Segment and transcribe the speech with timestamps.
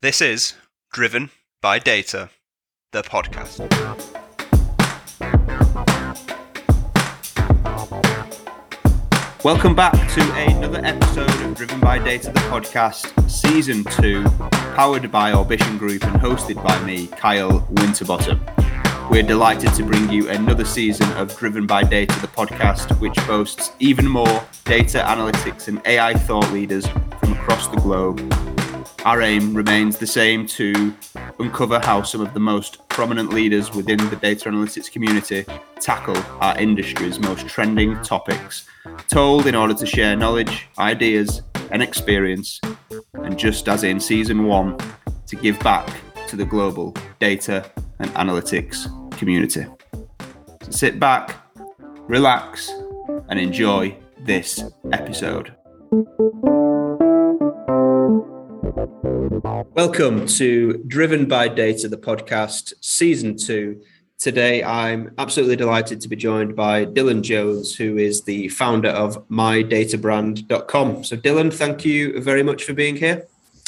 [0.00, 0.54] This is
[0.92, 2.30] Driven by Data,
[2.92, 3.58] the podcast.
[9.42, 14.22] Welcome back to another episode of Driven by Data, the podcast, season two,
[14.76, 18.40] powered by Orbition Group and hosted by me, Kyle Winterbottom.
[19.10, 23.72] We're delighted to bring you another season of Driven by Data, the podcast, which boasts
[23.80, 28.47] even more data analytics and AI thought leaders from across the globe.
[29.08, 30.94] Our aim remains the same to
[31.38, 35.46] uncover how some of the most prominent leaders within the data analytics community
[35.80, 38.66] tackle our industry's most trending topics,
[39.08, 41.40] told in order to share knowledge, ideas,
[41.70, 42.60] and experience,
[43.14, 44.76] and just as in season one,
[45.26, 45.88] to give back
[46.26, 47.64] to the global data
[48.00, 49.64] and analytics community.
[50.64, 51.34] So sit back,
[52.08, 52.70] relax,
[53.30, 55.54] and enjoy this episode.
[58.78, 63.82] Welcome to Driven by Data, the podcast, season two.
[64.18, 69.26] Today, I'm absolutely delighted to be joined by Dylan Jones, who is the founder of
[69.28, 71.02] mydatabrand.com.
[71.02, 73.26] So, Dylan, thank you very much for being here.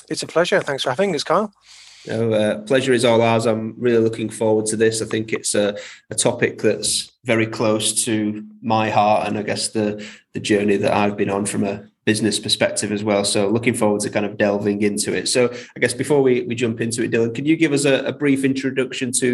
[0.08, 0.60] It's a pleasure.
[0.60, 1.52] Thanks for having us, Carl.
[2.06, 3.46] No, uh, pleasure is all ours.
[3.46, 5.02] I'm really looking forward to this.
[5.02, 5.76] I think it's a,
[6.10, 10.92] a topic that's very close to my heart, and I guess the the journey that
[10.92, 13.24] I've been on from a business perspective as well.
[13.24, 15.28] So looking forward to kind of delving into it.
[15.28, 15.40] So
[15.76, 18.12] I guess before we, we jump into it, Dylan, can you give us a, a
[18.12, 19.28] brief introduction to,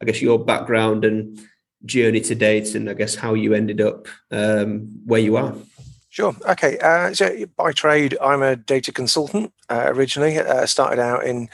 [0.00, 1.38] I guess, your background and
[1.84, 4.68] journey to date, and I guess how you ended up um,
[5.04, 5.54] where you are?
[6.08, 6.34] Sure.
[6.48, 6.78] Okay.
[6.78, 9.52] Uh, so by trade, I'm a data consultant.
[9.68, 11.48] Uh, originally, uh, started out in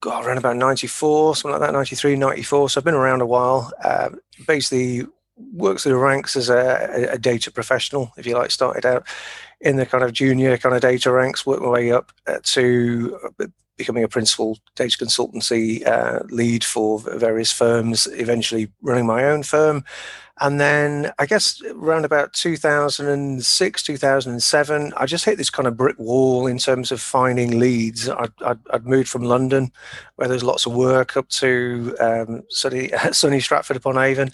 [0.00, 2.70] God, around about 94, something like that, 93, 94.
[2.70, 3.70] So I've been around a while.
[3.84, 4.08] Uh,
[4.46, 5.04] basically,
[5.52, 8.50] worked through the ranks as a, a, data professional, if you like.
[8.50, 9.06] Started out
[9.60, 13.18] in the kind of junior kind of data ranks, worked my way up uh, to
[13.40, 13.46] uh,
[13.78, 19.84] becoming a principal data consultancy uh, lead for various firms, eventually running my own firm.
[20.40, 25.98] And then I guess around about 2006, 2007, I just hit this kind of brick
[25.98, 28.08] wall in terms of finding leads.
[28.08, 29.72] I'd, I'd, I'd moved from London,
[30.16, 34.30] where there's lots of work, up to um, sunny, sunny Stratford upon Avon.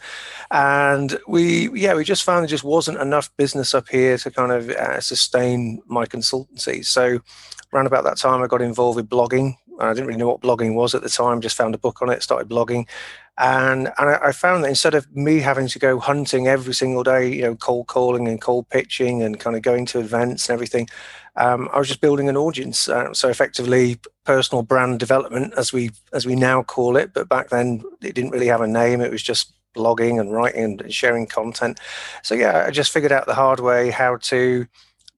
[0.50, 4.52] And we, yeah, we just found there just wasn't enough business up here to kind
[4.52, 6.84] of uh, sustain my consultancy.
[6.84, 7.20] So
[7.74, 9.56] around about that time, I got involved with blogging.
[9.80, 11.40] I didn't really know what blogging was at the time.
[11.40, 12.86] Just found a book on it, started blogging,
[13.38, 17.02] and and I, I, found that instead of me having to go hunting every single
[17.02, 20.54] day, you know, cold calling and cold pitching and kind of going to events and
[20.54, 20.88] everything,
[21.36, 22.88] um, I was just building an audience.
[22.88, 27.48] Uh, so effectively, personal brand development, as we as we now call it, but back
[27.48, 29.00] then it didn't really have a name.
[29.00, 31.80] It was just blogging and writing and sharing content.
[32.22, 34.66] So yeah, I just figured out the hard way how to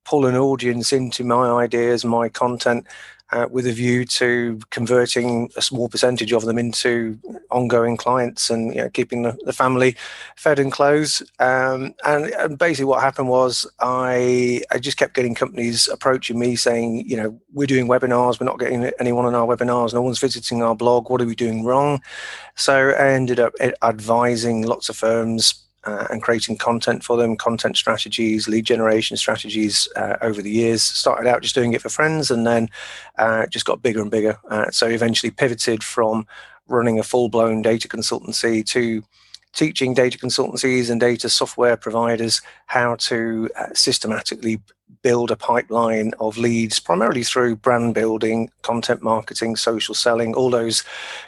[0.06, 2.86] pull an audience into my ideas, my content,
[3.32, 7.18] uh, with a view to converting a small percentage of them into
[7.50, 9.96] ongoing clients and you know, keeping the, the, family
[10.36, 11.22] fed and clothed.
[11.40, 16.54] Um, and, and, basically, what happened was I I just kept getting companies approaching me
[16.54, 20.20] saying, you know, we're doing webinars, we're not getting anyone on our webinars, no one's
[20.20, 21.10] visiting our blog.
[21.10, 22.00] What are we doing wrong?
[22.54, 27.76] So I ended up advising lots of firms uh, and creating content for them, content
[27.76, 30.82] strategies, lead generation strategies uh, over the years.
[30.82, 32.68] Started out just doing it for friends and then
[33.18, 34.38] uh, just got bigger and bigger.
[34.50, 36.26] Uh, so eventually pivoted from
[36.68, 39.02] running a full blown data consultancy to
[39.52, 44.60] teaching data consultancies and data software providers how to uh, systematically
[45.06, 50.82] build a pipeline of leads primarily through brand building content marketing social selling all those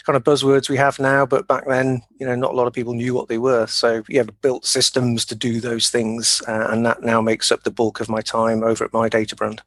[0.04, 1.24] kind of buzzwords we have now.
[1.24, 3.68] But back then you know not a lot of people knew what they were.
[3.68, 7.70] So yeah built systems to do those things uh, and that now makes up the
[7.70, 9.62] bulk of my time over at my data brand.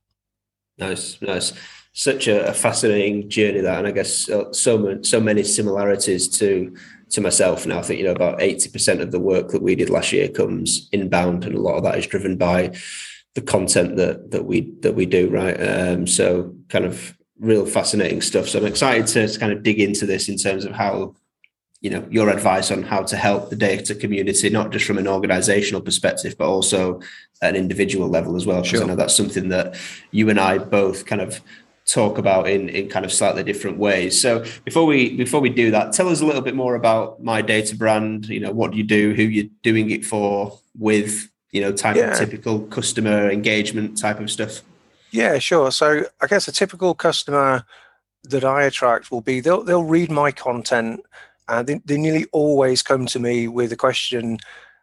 [0.78, 1.54] Nice nice.
[1.94, 6.76] Such a, fascinating journey that and i guess uh, so, so many similarities to
[7.12, 7.80] to myself now.
[7.80, 10.28] I think you know about eighty percent of the work that we did last year
[10.28, 12.74] comes inbound, and a lot of that is driven by
[13.36, 15.30] the content that that we that we do.
[15.30, 18.48] Right, um, so kind of real fascinating stuff.
[18.48, 21.16] So I'm excited to, to kind of dig into this in terms of how
[21.82, 25.08] you know your advice on how to help the data community, not just from an
[25.08, 27.02] organizational perspective, but also
[27.42, 28.62] an individual level as well.
[28.62, 28.84] Because sure.
[28.84, 29.76] I know that's something that
[30.12, 31.42] you and I both kind of
[31.88, 34.20] talk about in in kind of slightly different ways.
[34.22, 37.42] So before we before we do that, tell us a little bit more about my
[37.42, 38.28] data brand.
[38.28, 41.96] You know, what do you do, who you're doing it for, with you know, type
[41.96, 42.12] yeah.
[42.12, 44.62] of typical customer engagement type of stuff.
[45.12, 45.72] Yeah, sure.
[45.72, 47.66] So I guess a typical customer
[48.24, 51.02] that I attract will be they'll they'll read my content
[51.48, 54.38] and they, they nearly always come to me with a question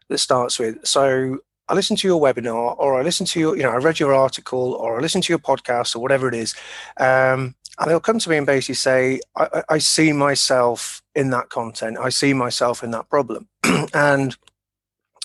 [0.09, 1.39] that starts with so
[1.69, 4.15] I listened to your webinar or I listened to your, you know, I read your
[4.15, 6.55] article or I listened to your podcast or whatever it is.
[6.97, 11.51] Um, and they'll come to me and basically say, I, I see myself in that
[11.51, 11.99] content.
[11.99, 13.49] I see myself in that problem.
[13.95, 14.35] and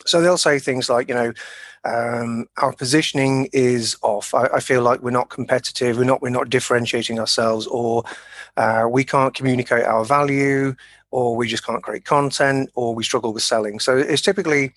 [0.06, 1.34] so they'll say things like, you know,
[1.86, 4.34] um, our positioning is off.
[4.34, 5.98] I, I, feel like we're not competitive.
[5.98, 6.22] We're not.
[6.22, 8.04] We're not differentiating ourselves, or
[8.56, 10.76] uh, we can't communicate our value,
[11.12, 13.80] or we just can't create content, or we struggle with selling.
[13.80, 14.74] So it's typically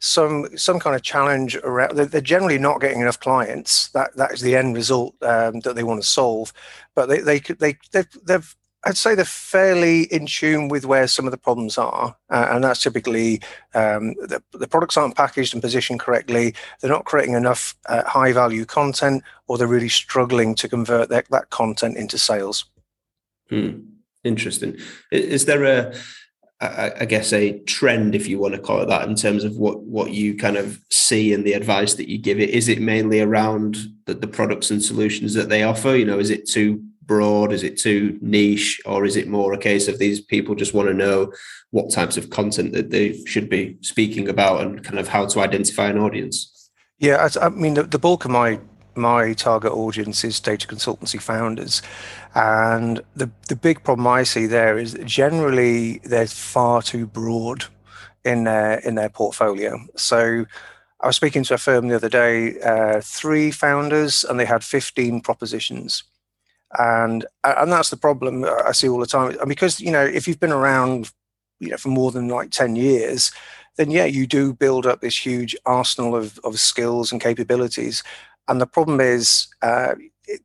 [0.00, 1.96] some some kind of challenge around.
[1.96, 3.88] They're, they're generally not getting enough clients.
[3.90, 6.52] That that is the end result um, that they want to solve.
[6.96, 11.26] But they they they they've, they've I'd say they're fairly in tune with where some
[11.26, 13.40] of the problems are, uh, and that's typically
[13.74, 16.54] um, the, the, products aren't packaged and positioned correctly.
[16.80, 21.28] They're not creating enough uh, high value content, or they're really struggling to convert that,
[21.30, 22.66] that content into sales.
[23.50, 23.80] Hmm.
[24.24, 24.76] Interesting.
[25.10, 25.94] Is there a,
[26.60, 29.82] I guess, a trend, if you want to call it that, in terms of what
[29.82, 32.50] what you kind of see and the advice that you give it?
[32.50, 33.76] Is it mainly around
[34.06, 35.94] the, the products and solutions that they offer?
[35.94, 37.52] You know, is it too broad?
[37.52, 38.80] Is it too niche?
[38.86, 41.32] Or is it more a case of these people just want to know
[41.70, 45.40] what types of content that they should be speaking about and kind of how to
[45.40, 46.70] identify an audience?
[46.98, 48.60] Yeah, I, I mean, the, the bulk of my
[48.94, 51.80] my target audience is data consultancy founders.
[52.34, 57.64] And the, the big problem I see there is generally they're far too broad
[58.24, 59.78] in their in their portfolio.
[59.96, 60.44] So
[61.00, 64.64] I was speaking to a firm the other day, uh, three founders, and they had
[64.64, 66.02] 15 propositions
[66.78, 69.38] and and that's the problem I see all the time.
[69.38, 71.10] And because you know, if you've been around,
[71.60, 73.32] you know, for more than like ten years,
[73.76, 78.02] then yeah, you do build up this huge arsenal of of skills and capabilities.
[78.48, 79.94] And the problem is, uh,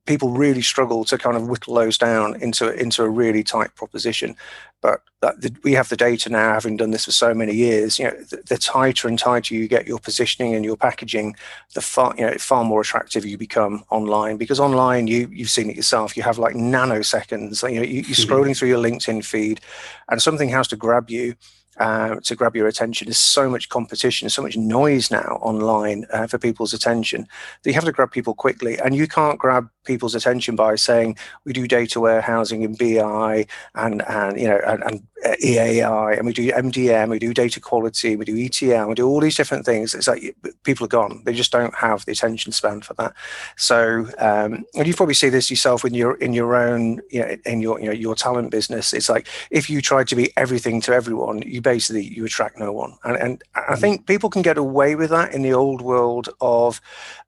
[0.06, 4.36] people really struggle to kind of whittle those down into into a really tight proposition.
[4.82, 7.98] But that, the, we have the data now, having done this for so many years.
[7.98, 11.36] You know, the, the, tighter and tighter you get your positioning and your packaging,
[11.74, 14.38] the far you know far more attractive you become online.
[14.38, 16.18] Because online, you you've seen it yourself.
[16.18, 17.70] You have like nanoseconds.
[17.70, 18.34] You know, you, are mm-hmm.
[18.34, 19.62] scrolling through your LinkedIn feed,
[20.10, 21.36] and something has to grab you
[21.78, 23.08] uh, to grab your attention.
[23.08, 27.28] There's so much competition, so much noise now online uh, for people's attention
[27.64, 28.78] that you have to grab people quickly.
[28.80, 34.02] And you can't grab people's attention by saying we do data warehousing in BI and
[34.08, 38.26] and you know and, and EAI and we do MDM, we do data quality, we
[38.26, 39.94] do ETL, we do all these different things.
[39.94, 43.14] It's like people are gone; they just don't have the attention span for that.
[43.58, 47.38] So, um, and you probably see this yourself in your in your own you know,
[47.46, 48.94] in your you know your talent business.
[48.94, 52.72] It's like if you try to be everything to everyone, you basically you attract no
[52.72, 52.96] one.
[53.04, 53.76] And, and I mm-hmm.
[53.82, 56.80] think people can get away with that in the old world of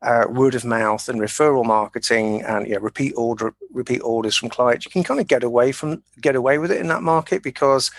[0.03, 4.85] uh, word of mouth and referral marketing and yeah, repeat order repeat orders from clients.
[4.85, 7.89] You can kind of get away from get away with it in that market because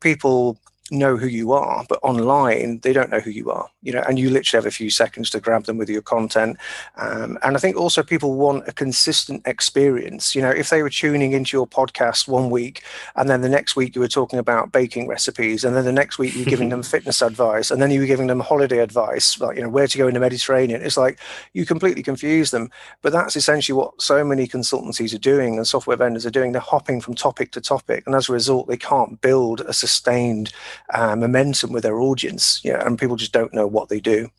[0.00, 0.58] people
[0.90, 4.18] know who you are but online they don't know who you are you know and
[4.18, 6.56] you literally have a few seconds to grab them with your content.
[6.96, 10.90] Um, and i think also people want a consistent experience you know if they were
[10.90, 12.82] tuning into your podcast one week
[13.16, 16.18] and then the next week you were talking about baking recipes and then the next
[16.18, 19.56] week you're giving them fitness advice and then you were giving them holiday advice like
[19.56, 21.18] you know where to go in the mediterranean it's like
[21.52, 22.70] you completely confuse them.
[23.02, 26.52] But that's essentially what so many consultancies are doing and software vendors are doing.
[26.52, 30.52] They're hopping from topic to topic and as a result they can't build a sustained
[30.92, 32.60] uh, momentum with their audience.
[32.64, 34.30] Yeah, and people just don't know what they do.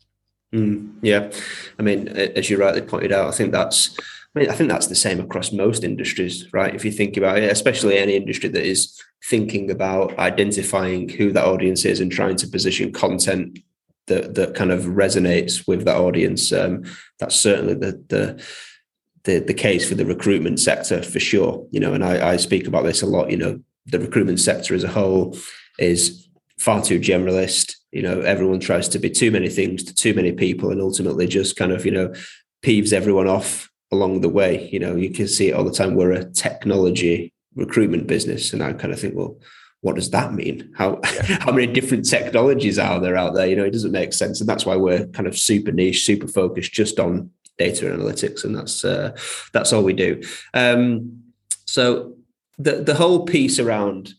[0.54, 1.30] Mm, yeah,
[1.78, 3.96] I mean, as you rightly pointed out, I think that's.
[4.34, 6.74] I mean, I think that's the same across most industries, right?
[6.74, 11.46] If you think about it, especially any industry that is thinking about identifying who that
[11.46, 13.60] audience is and trying to position content
[14.06, 16.52] that that kind of resonates with that audience.
[16.52, 16.84] Um,
[17.18, 18.44] that's certainly the the
[19.24, 21.66] the, the case for the recruitment sector for sure.
[21.70, 23.30] You know, and I, I speak about this a lot.
[23.30, 25.36] You know, the recruitment sector as a whole
[25.78, 26.25] is
[26.58, 27.74] far too generalist.
[27.92, 31.26] You know, everyone tries to be too many things to too many people, and ultimately
[31.26, 32.12] just kind of you know
[32.64, 34.68] peeves everyone off along the way.
[34.70, 35.94] You know, you can see it all the time.
[35.94, 39.38] We're a technology recruitment business, and I kind of think, well,
[39.80, 40.72] what does that mean?
[40.76, 41.22] How yeah.
[41.40, 43.46] how many different technologies are there out there?
[43.46, 46.26] You know, it doesn't make sense, and that's why we're kind of super niche, super
[46.26, 49.16] focused just on data analytics, and that's uh,
[49.52, 50.22] that's all we do.
[50.54, 51.22] Um,
[51.66, 52.14] so
[52.58, 54.12] the the whole piece around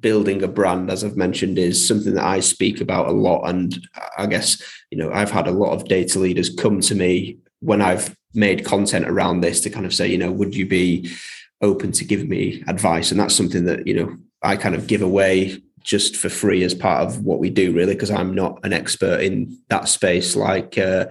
[0.00, 3.48] building a brand, as I've mentioned, is something that I speak about a lot.
[3.48, 3.78] And
[4.16, 7.80] I guess, you know, I've had a lot of data leaders come to me when
[7.80, 11.10] I've made content around this to kind of say, you know, would you be
[11.62, 13.10] open to give me advice?
[13.10, 16.74] And that's something that, you know, I kind of give away just for free as
[16.74, 20.76] part of what we do, really, because I'm not an expert in that space like
[20.76, 21.06] uh,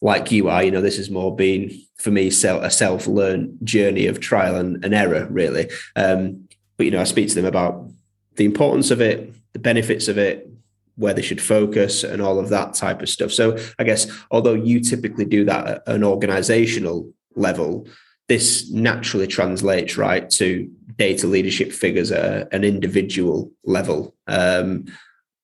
[0.00, 0.64] like you are.
[0.64, 4.82] You know, this has more been for me a self learned journey of trial and,
[4.84, 5.70] and error, really.
[5.96, 7.90] Um, but you know, I speak to them about
[8.36, 10.48] the importance of it, the benefits of it,
[10.96, 13.32] where they should focus, and all of that type of stuff.
[13.32, 17.86] So I guess although you typically do that at an organizational level,
[18.28, 24.14] this naturally translates right to data leadership figures at an individual level.
[24.26, 24.86] Um,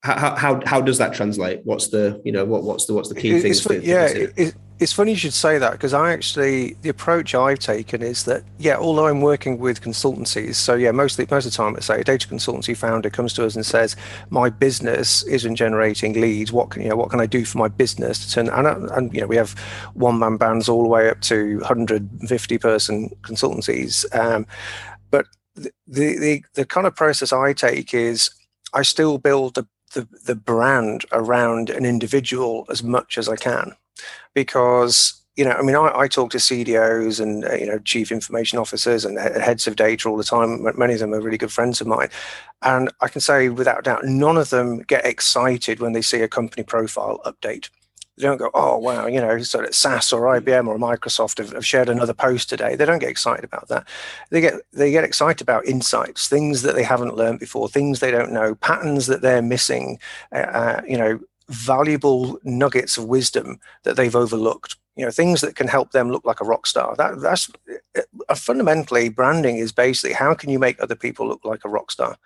[0.02, 1.60] how, how how does that translate?
[1.64, 3.66] What's the you know what what's the what's the key things?
[3.84, 8.00] yeah, it, it's funny you should say that because I actually the approach I've taken
[8.00, 11.74] is that yeah, although I'm working with consultancies, so yeah, mostly most of the time,
[11.74, 13.96] let's say a data consultancy founder comes to us and says,
[14.30, 16.52] "My business isn't generating leads.
[16.52, 16.96] What can you know?
[16.96, 19.50] What can I do for my business to turn?" And, and you know, we have
[19.94, 24.04] one man bands all the way up to 150 person consultancies.
[24.16, 24.46] Um,
[25.10, 28.30] but the, the the kind of process I take is
[28.72, 33.74] I still build the the, the brand around an individual as much as I can
[34.34, 38.10] because you know, I mean, I, I talk to CDOs and uh, you know chief
[38.10, 40.66] information officers and heads of data all the time.
[40.76, 42.08] Many of them are really good friends of mine,
[42.62, 46.28] and I can say without doubt, none of them get excited when they see a
[46.28, 47.70] company profile update.
[48.16, 51.52] They don't go, "Oh wow," you know, so that SAS or IBM or Microsoft have,
[51.52, 52.74] have shared another post today.
[52.74, 53.86] They don't get excited about that.
[54.30, 58.10] They get they get excited about insights, things that they haven't learned before, things they
[58.10, 60.00] don't know, patterns that they're missing.
[60.32, 64.76] Uh, uh you know, valuable nuggets of wisdom that they've overlooked.
[64.96, 66.96] You know things that can help them look like a rock star.
[66.96, 67.48] That that's
[67.96, 71.90] uh, fundamentally branding is basically how can you make other people look like a rock
[71.90, 72.16] star?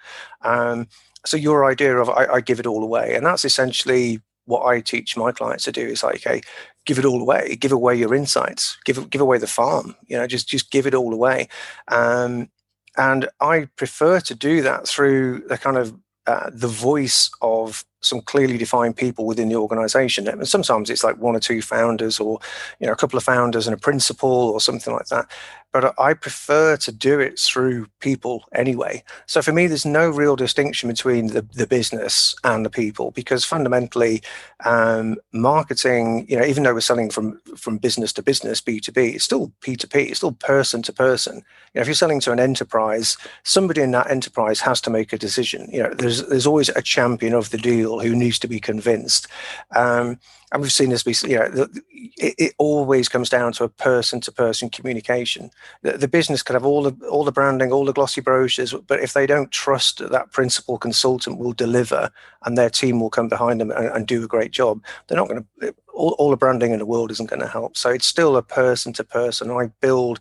[0.40, 0.88] Um,
[1.26, 3.14] so your idea of I, I, give it all away.
[3.14, 5.86] And that's essentially what i teach my clients to do.
[5.86, 6.40] Is like okay
[6.84, 7.56] give it all away.
[7.56, 8.78] Give away your insights.
[8.84, 9.94] Give give away the farm.
[10.06, 11.48] You know just just give it all away.
[11.88, 12.50] Um,
[12.96, 15.94] and i prefer to do that through the kind of
[16.26, 20.28] uh, the voice of some clearly defined people within the organization.
[20.28, 22.38] And sometimes it's like one or two founders or,
[22.80, 25.28] you know, a couple of founders and a principal or something like that
[25.72, 29.02] but I prefer to do it through people anyway.
[29.26, 33.44] So for me, there's no real distinction between the, the business and the people because
[33.44, 34.22] fundamentally,
[34.66, 38.92] um, marketing, you know, even though we're selling from from business to business, B two
[38.92, 41.36] B, it's still P two P, it's still person to person.
[41.36, 45.12] You know, if you're selling to an enterprise, somebody in that enterprise has to make
[45.12, 45.70] a decision.
[45.72, 49.26] You know, there's there's always a champion of the deal who needs to be convinced.
[49.74, 50.18] Um,
[50.52, 54.70] and we've seen this be, you know, it, it always comes down to a person-to-person
[54.70, 55.50] communication.
[55.82, 59.00] The, the, business could have all the all the branding, all the glossy brochures, but
[59.00, 62.10] if they don't trust that that principal consultant will deliver
[62.44, 65.28] and their team will come behind them and, and do a great job, they're not
[65.28, 65.74] going to.
[65.94, 67.76] All, all the branding in the world isn't going to help.
[67.76, 69.50] So it's still a person-to-person.
[69.50, 70.20] I build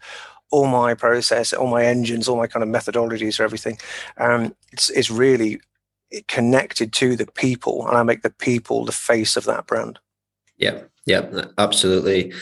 [0.50, 3.78] all my process, all my engines, all my kind of methodologies for everything.
[4.18, 5.62] Um, it's, it's really
[6.27, 10.00] connected to the people, and I make the people the face of that brand.
[10.58, 12.34] Yeah, yeah, absolutely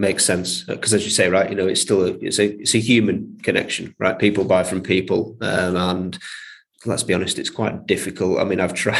[0.00, 2.74] makes sense because as you say right you know it's still a it's a it's
[2.74, 6.18] a human connection right people buy from people um, and
[6.86, 8.96] let's be honest it's quite difficult i mean i've tried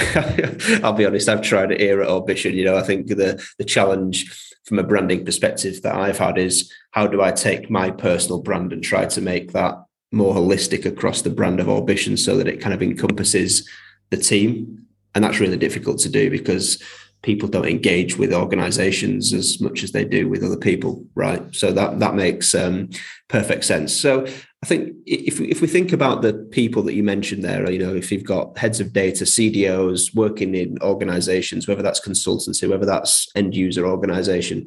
[0.85, 3.65] i'll be honest i've tried it here at Orbition you know i think the the
[3.65, 4.31] challenge
[4.65, 8.71] from a branding perspective that i've had is how do i take my personal brand
[8.71, 12.61] and try to make that more holistic across the brand of Orbition so that it
[12.61, 13.69] kind of encompasses
[14.11, 14.87] the team.
[15.15, 16.83] And that's really difficult to do because
[17.23, 21.43] people don't engage with organizations as much as they do with other people right?
[21.55, 22.91] So that that makes um,
[23.29, 23.95] perfect sense.
[23.95, 24.27] So
[24.63, 27.95] i think if, if we think about the people that you mentioned there you know
[27.95, 33.29] if you've got heads of data cdos working in organizations whether that's consultancy whether that's
[33.35, 34.67] end user organization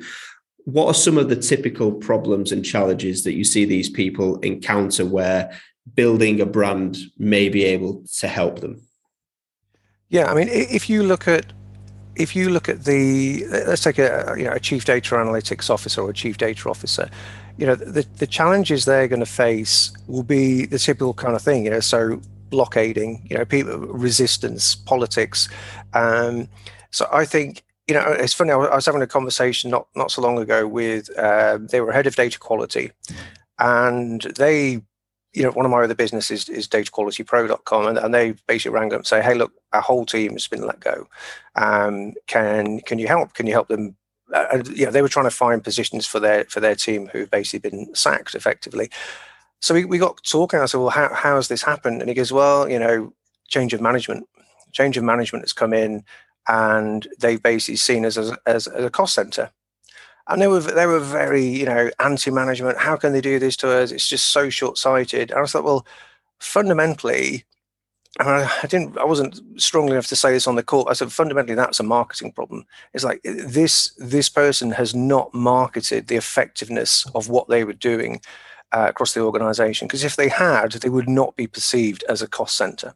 [0.66, 5.06] what are some of the typical problems and challenges that you see these people encounter
[5.06, 5.52] where
[5.94, 8.82] building a brand may be able to help them
[10.14, 11.52] yeah i mean if you look at
[12.16, 16.02] if you look at the let's take a you know a chief data analytics officer
[16.02, 17.10] or a chief data officer
[17.58, 21.42] you know the, the challenges they're going to face will be the typical kind of
[21.42, 25.50] thing you know so blockading you know people resistance politics.
[25.94, 26.48] Um,
[26.92, 30.22] so i think you know it's funny i was having a conversation not not so
[30.22, 32.92] long ago with uh, they were head of data quality
[33.58, 34.82] and they
[35.34, 39.00] you know, one of my other businesses is dataqualitypro.com, and, and they basically rang up
[39.00, 41.08] and say, "Hey, look, our whole team has been let go.
[41.56, 43.34] Um, can can you help?
[43.34, 43.96] Can you help them?"
[44.34, 47.32] Uh, you know, they were trying to find positions for their for their team who've
[47.32, 48.90] basically been sacked effectively.
[49.60, 50.60] So we, we got talking.
[50.60, 53.14] I said, "Well, how how has this happened?" And he goes, "Well, you know,
[53.48, 54.28] change of management.
[54.72, 56.04] Change of management has come in,
[56.48, 59.52] and they've basically seen us as, as, as a cost center."
[60.28, 62.78] And they were they were very you know anti-management.
[62.78, 63.92] How can they do this to us?
[63.92, 65.32] It's just so short-sighted.
[65.32, 65.86] And i thought well
[66.40, 67.46] fundamentally
[68.20, 70.94] and I, I, didn't i wasn't strong enough to say this on the call i
[70.94, 72.66] said fundamentally that's a marketing problem.
[72.94, 78.22] It's like this this person has not marketed the effectiveness of what they were doing
[78.72, 79.88] uh, across the organization.
[79.88, 82.96] Because if they had they would not be perceived as a cost center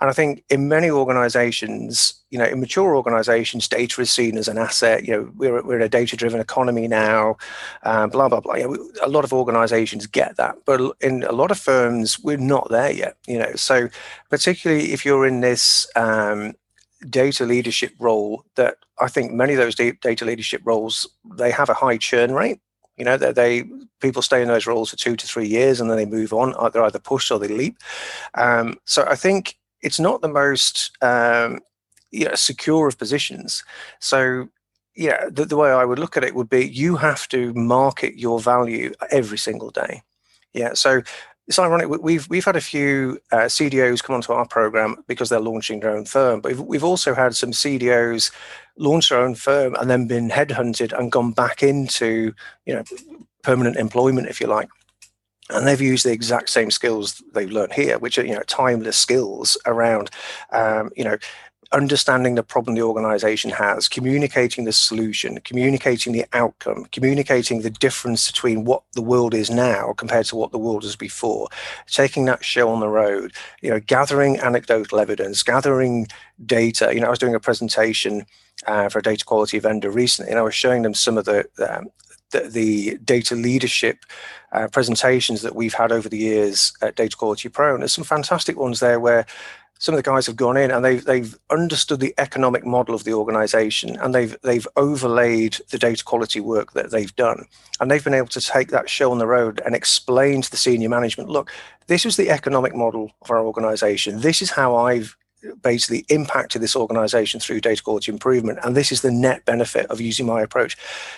[0.00, 4.48] And I think in many organizations, you know, in mature organizations, data is seen as
[4.48, 5.04] an asset.
[5.04, 7.36] You know, we're, we're in a data driven economy now,
[7.82, 8.54] uh, blah, blah, blah.
[8.54, 10.56] You know, a lot of organizations get that.
[10.64, 13.54] But in a lot of firms, we're not there yet, you know.
[13.54, 13.88] So,
[14.30, 16.54] particularly if you're in this, um,
[17.08, 21.74] data leadership role that I think many of those data leadership roles they have a
[21.74, 22.60] high churn rate
[22.98, 23.64] you know, they, they
[24.00, 26.54] people stay in those roles for two to three years and then they move on.
[26.72, 27.78] They're either pushed or they leap.
[28.34, 31.60] Um, so I think it's not the most um,
[32.10, 33.64] you know, secure of positions.
[34.00, 34.48] So
[34.96, 38.18] yeah, the, the, way I would look at it would be you have to market
[38.18, 40.02] your value every single day.
[40.54, 41.02] Yeah, so
[41.48, 41.88] it's ironic.
[41.88, 45.96] We've we've had a few uh, CDOs come onto our program because they're launching their
[45.96, 48.30] own firm, but we've also had some CDOs
[48.76, 52.34] launch their own firm and then been headhunted and gone back into
[52.66, 52.84] you know
[53.42, 54.68] permanent employment, if you like.
[55.48, 58.98] And they've used the exact same skills they've learned here, which are you know timeless
[58.98, 60.10] skills around
[60.52, 61.16] um, you know
[61.72, 68.30] understanding the problem the organization has, communicating the solution, communicating the outcome, communicating the difference
[68.30, 71.48] between what the world is now compared to what the world was before,
[71.86, 76.06] taking that show on the road, you know, gathering anecdotal evidence, gathering
[76.46, 76.90] data.
[76.94, 78.24] You know, I was doing a presentation
[78.66, 81.46] uh, for a data quality vendor recently, and I was showing them some of the
[81.58, 81.88] um,
[82.30, 84.04] the, the, data leadership
[84.52, 87.72] uh, presentations that we've had over the years at Data Quality Pro.
[87.72, 89.24] And there's some fantastic ones there where
[89.78, 93.04] some of the guys have gone in and they've they've understood the economic model of
[93.04, 97.46] the organization and they've they've overlaid the data quality work that they've done.
[97.80, 100.56] And they've been able to take that show on the road and explain to the
[100.56, 101.50] senior management look
[101.86, 104.20] this is the economic model of our organization.
[104.20, 105.16] This is how i've
[105.62, 108.58] basically impacted this organization through data quality improvement.
[108.62, 110.76] And this is the net benefit of using my approach.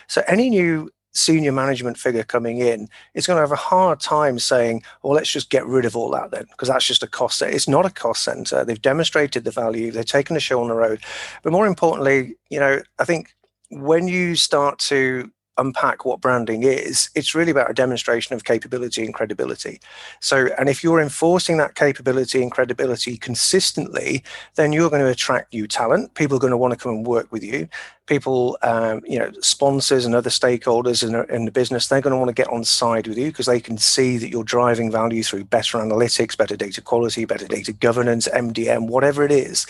[0.09, 4.39] So any new senior management figure coming in is going to have a hard time
[4.39, 7.39] saying, well, let's just get rid of all that then, because that's just a cost
[7.39, 7.55] center.
[7.55, 8.65] It's not a cost center.
[8.65, 11.01] They've demonstrated the value, they've taken the show on the road.
[11.43, 13.35] But more importantly, you know, I think
[13.71, 19.05] when you start to unpack what branding is, it's really about a demonstration of capability
[19.05, 19.79] and credibility.
[20.21, 24.25] So, and if you're enforcing that capability and credibility consistently,
[24.55, 26.15] then you're going to attract new talent.
[26.15, 27.69] People are going to want to come and work with you
[28.11, 32.19] people, um, you know, sponsors and other stakeholders in, in the business, they're going to
[32.19, 35.23] want to get on side with you because they can see that you're driving value
[35.23, 39.65] through better analytics, better data quality, better data governance, MDM, whatever it is.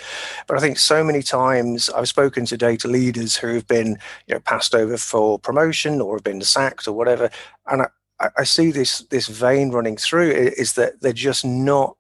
[0.46, 4.35] But I think so many times I've spoken to data leaders who have been, you
[4.35, 7.31] know, passed over for promotion or have been sacked or whatever,
[7.66, 11.96] and I, I see this this vein running through is that they're just not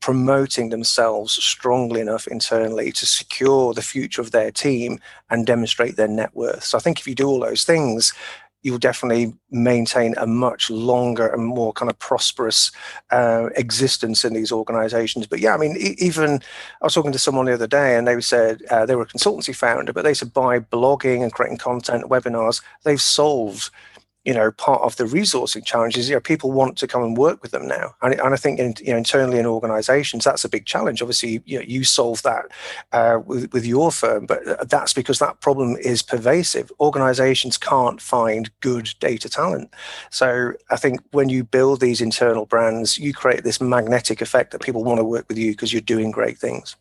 [0.00, 6.08] promoting themselves strongly enough internally to secure the future of their team and demonstrate their
[6.08, 6.64] net worth.
[6.64, 8.12] So I think if you do all those things,
[8.62, 12.72] you'll definitely maintain a much longer and more kind of prosperous
[13.10, 15.26] uh, existence in these organizations.
[15.26, 16.40] But yeah, I mean, even
[16.82, 19.06] I was talking to someone the other day and they said uh, they were a
[19.06, 23.70] consultancy founder, but they said by blogging and creating content, webinars, they've solved
[24.24, 27.40] you know, part of the resourcing challenges, you know, people want to come and work
[27.40, 27.94] with them now.
[28.02, 31.00] And, and I think in, you know, internally in organizations, that's a big challenge.
[31.00, 32.46] Obviously, you know, you solve that
[32.92, 36.70] uh, with, with your firm, but that's because that problem is pervasive.
[36.78, 39.72] Organizations can't find good data talent.
[40.10, 44.62] So I think when you build these internal brands, you create this magnetic effect that
[44.62, 46.76] people want to work with you because you're doing great things.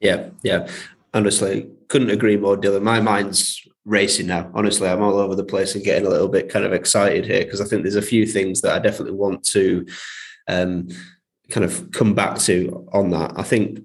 [0.00, 0.68] Yeah, yeah.
[1.12, 2.82] Honestly, couldn't agree more, Dylan.
[2.82, 4.50] My mind's racing now.
[4.54, 7.44] Honestly, I'm all over the place and getting a little bit kind of excited here
[7.44, 9.86] because I think there's a few things that I definitely want to
[10.48, 10.88] um,
[11.50, 13.32] kind of come back to on that.
[13.36, 13.80] I think,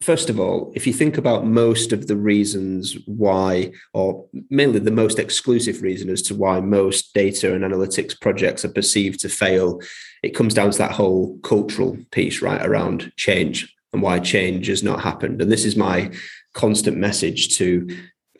[0.00, 4.90] first of all, if you think about most of the reasons why, or mainly the
[4.90, 9.80] most exclusive reason as to why most data and analytics projects are perceived to fail,
[10.24, 14.82] it comes down to that whole cultural piece, right, around change and why change has
[14.82, 15.40] not happened.
[15.40, 16.10] And this is my
[16.54, 17.86] constant message to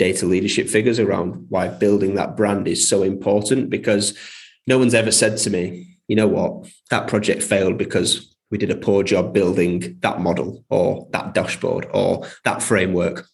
[0.03, 4.19] data leadership figures around why building that brand is so important because
[4.67, 8.73] no one's ever said to me, you know what, that project failed because we did
[8.73, 13.29] a poor job building that model or that dashboard or that framework.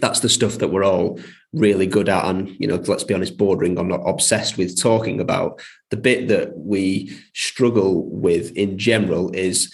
[0.00, 1.18] That's the stuff that we're all
[1.54, 2.26] really good at.
[2.26, 5.62] And, you know, let's be honest, bordering, I'm not obsessed with talking about.
[5.88, 9.72] The bit that we struggle with in general is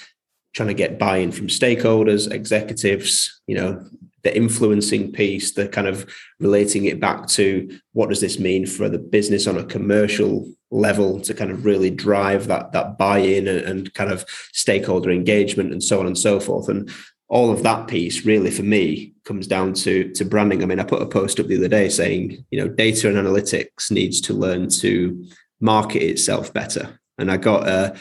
[0.55, 3.85] trying to get buy-in from stakeholders, executives, you know,
[4.23, 6.09] the influencing piece, the kind of
[6.41, 11.21] relating it back to what does this mean for the business on a commercial level
[11.21, 15.83] to kind of really drive that that buy-in and, and kind of stakeholder engagement and
[15.83, 16.69] so on and so forth.
[16.69, 16.91] And
[17.29, 20.63] all of that piece really for me comes down to to branding.
[20.63, 23.17] I mean, I put a post up the other day saying, you know, data and
[23.17, 25.25] analytics needs to learn to
[25.61, 27.01] market itself better.
[27.19, 27.97] And I got a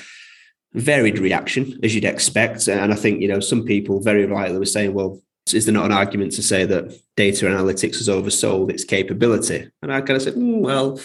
[0.74, 2.68] varied reaction as you'd expect.
[2.68, 5.22] And I think, you know, some people very rightly were saying, well,
[5.54, 9.70] is there not an argument to say that data analytics has oversold its capability?
[9.82, 11.00] And I kind of said, mm, well,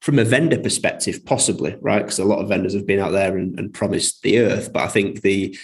[0.00, 2.00] from a vendor perspective, possibly, right?
[2.00, 4.72] Because a lot of vendors have been out there and, and promised the earth.
[4.72, 5.58] But I think the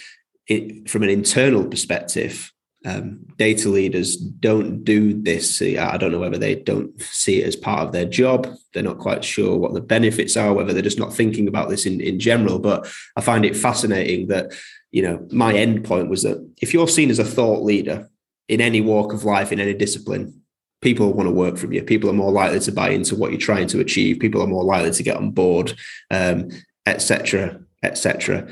[0.47, 2.53] it, from an internal perspective,
[2.85, 5.61] um, data leaders don't do this.
[5.61, 8.47] I don't know whether they don't see it as part of their job.
[8.73, 11.85] They're not quite sure what the benefits are, whether they're just not thinking about this
[11.85, 12.59] in, in general.
[12.59, 14.53] But I find it fascinating that,
[14.91, 18.09] you know, my end point was that if you're seen as a thought leader
[18.47, 20.41] in any walk of life, in any discipline,
[20.81, 21.83] people want to work from you.
[21.83, 24.19] People are more likely to buy into what you're trying to achieve.
[24.19, 25.75] People are more likely to get on board,
[26.11, 28.47] etc., um, etc.
[28.47, 28.51] Et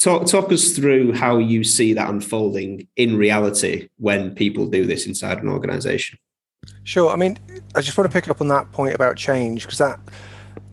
[0.00, 5.06] talk talk us through how you see that unfolding in reality when people do this
[5.06, 6.18] inside an organization.
[6.84, 7.10] Sure.
[7.10, 7.38] I mean,
[7.74, 10.00] I just want to pick up on that point about change because that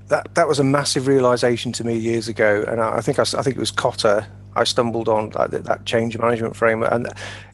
[0.07, 3.41] that that was a massive realization to me years ago, and I, think I, I
[3.41, 7.07] think it was Kotter I stumbled on that, that change management framework and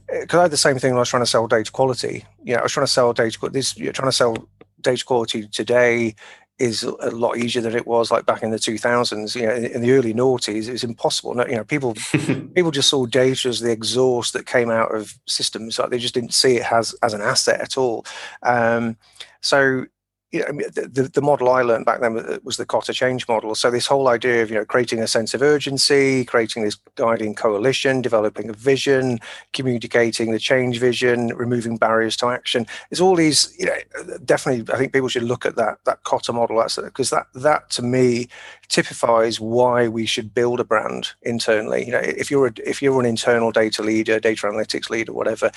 [0.07, 2.25] because I had the same thing when I was trying to sell data quality.
[2.43, 3.37] You know, I was trying to sell data.
[3.49, 4.47] This you're trying to sell
[4.81, 6.15] data quality today
[6.59, 9.35] is a lot easier than it was like back in the 2000s.
[9.35, 11.35] You know, in the early noughties, it was impossible.
[11.47, 11.93] You know, people
[12.55, 15.77] people just saw data as the exhaust that came out of systems.
[15.77, 18.05] Like they just didn't see it as as an asset at all.
[18.43, 18.97] Um,
[19.41, 19.85] so
[20.31, 23.55] you know, the, the model I learned back then was the Kotter change model.
[23.55, 27.33] So this whole idea of you know creating a sense of urgency, creating this guiding
[27.33, 29.19] coalition, developing a vision,
[29.53, 32.67] communicating the change vision, removing barriers to action.
[32.91, 36.33] Is all these you know definitely I think people should look at that that Kotter
[36.33, 36.57] model.
[36.57, 38.27] That's because that that to me
[38.67, 41.85] typifies why we should build a brand internally.
[41.85, 45.51] You know, if you're a, if you're an internal data leader, data analytics leader, whatever,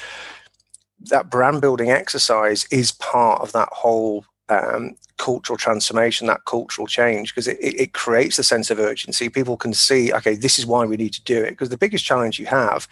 [1.00, 7.34] that brand building exercise is part of that whole um, cultural transformation, that cultural change,
[7.34, 9.28] because it, it, creates a sense of urgency.
[9.28, 11.50] People can see, okay, this is why we need to do it.
[11.50, 12.88] Because the biggest challenge you have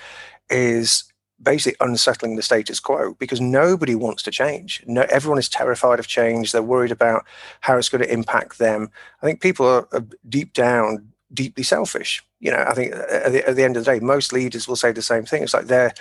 [0.51, 1.05] is
[1.43, 4.83] basically unsettling the status quo because nobody wants to change.
[4.87, 6.53] No, everyone is terrified of change.
[6.53, 7.25] They're worried about
[7.61, 8.91] how it's going to impact them.
[9.23, 12.23] I think people are, are deep down deeply selfish.
[12.41, 14.77] You know, I think at the, at the, end of the day, most leaders will
[14.77, 15.43] say the same thing.
[15.43, 15.93] It's like they're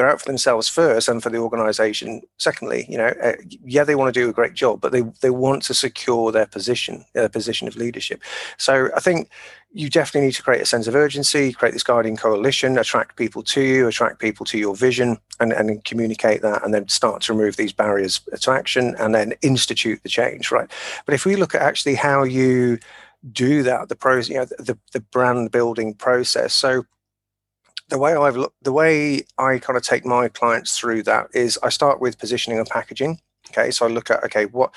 [0.00, 3.94] they're out for themselves first and for the organization secondly you know uh, yeah they
[3.94, 7.28] want to do a great job but they they want to secure their position their
[7.28, 8.22] position of leadership.
[8.56, 9.28] So i think
[9.72, 13.42] you definitely need to create a sense of urgency create this guiding coalition attract people
[13.42, 17.34] to you attract people to your vision and, and communicate that and then start to
[17.34, 20.70] remove these barriers to action and then institute the change right?
[21.04, 22.78] But if we look at actually how you
[23.32, 26.86] do that the pros you know the, the brand building process so
[27.90, 31.58] the way I've looked, the way I kind of take my clients through that is
[31.62, 33.20] I start with positioning and packaging.
[33.48, 34.72] Okay, so I look at okay, what,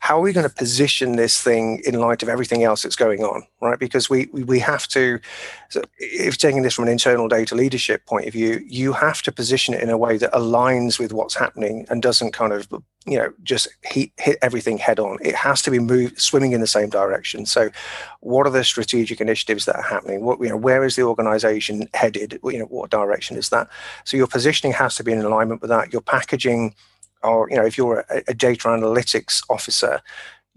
[0.00, 3.22] how are we going to position this thing in light of everything else that's going
[3.22, 3.78] on, right?
[3.78, 5.20] Because we we, we have to,
[5.68, 9.32] so if taking this from an internal data leadership point of view, you have to
[9.32, 12.68] position it in a way that aligns with what's happening and doesn't kind of
[13.06, 15.18] you know just hit, hit everything head on.
[15.22, 17.46] It has to be moved swimming in the same direction.
[17.46, 17.70] So,
[18.20, 20.24] what are the strategic initiatives that are happening?
[20.24, 22.40] What you know, where is the organization headed?
[22.42, 23.68] You know, what direction is that?
[24.04, 25.92] So your positioning has to be in alignment with that.
[25.92, 26.74] Your packaging
[27.26, 30.00] or you know if you're a, a data analytics officer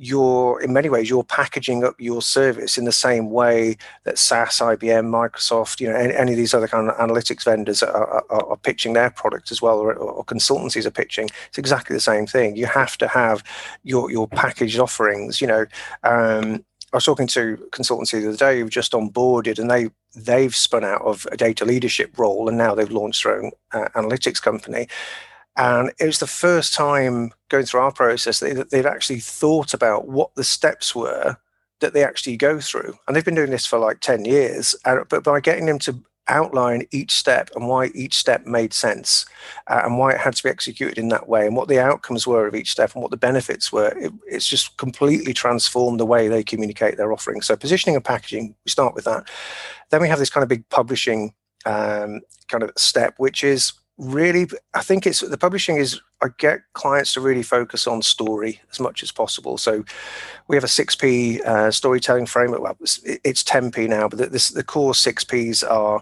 [0.01, 4.61] you're in many ways you're packaging up your service in the same way that SAS,
[4.61, 8.45] IBM, Microsoft, you know, any, any of these other kind of analytics vendors are, are,
[8.45, 11.27] are pitching their product as well, or, or, consultancies are pitching.
[11.49, 12.55] It's exactly the same thing.
[12.55, 13.43] You have to have
[13.83, 15.41] your your packaged offerings.
[15.41, 15.65] You know,
[16.03, 20.55] um, I was talking to consultancy the other day who've just onboarded, and they they've
[20.55, 24.41] spun out of a data leadership role, and now they've launched their own uh, analytics
[24.41, 24.87] company.
[25.57, 30.07] And it was the first time going through our process that they'd actually thought about
[30.07, 31.37] what the steps were
[31.81, 32.95] that they actually go through.
[33.07, 34.75] And they've been doing this for like 10 years.
[34.83, 39.25] But by getting them to outline each step and why each step made sense
[39.67, 42.25] uh, and why it had to be executed in that way and what the outcomes
[42.25, 46.05] were of each step and what the benefits were, it, it's just completely transformed the
[46.05, 47.41] way they communicate their offering.
[47.41, 49.27] So, positioning and packaging, we start with that.
[49.89, 51.33] Then we have this kind of big publishing
[51.65, 56.61] um, kind of step, which is really i think it's the publishing is i get
[56.71, 59.57] clients to really focus on story as much as possible.
[59.57, 59.83] So
[60.47, 62.61] we have a 6p uh, storytelling framework.
[62.61, 66.01] Well it's, it's 10p now but this, the core 6ps are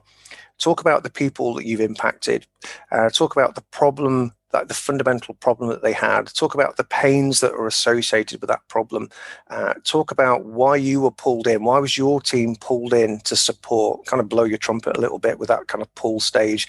[0.59, 2.45] talk about the people that you've impacted
[2.91, 6.33] uh, talk about the problem like the fundamental problem that they had.
[6.33, 9.09] Talk about the pains that are associated with that problem.
[9.49, 11.63] Uh, talk about why you were pulled in.
[11.63, 15.19] Why was your team pulled in to support kind of blow your trumpet a little
[15.19, 16.67] bit with that kind of pull stage?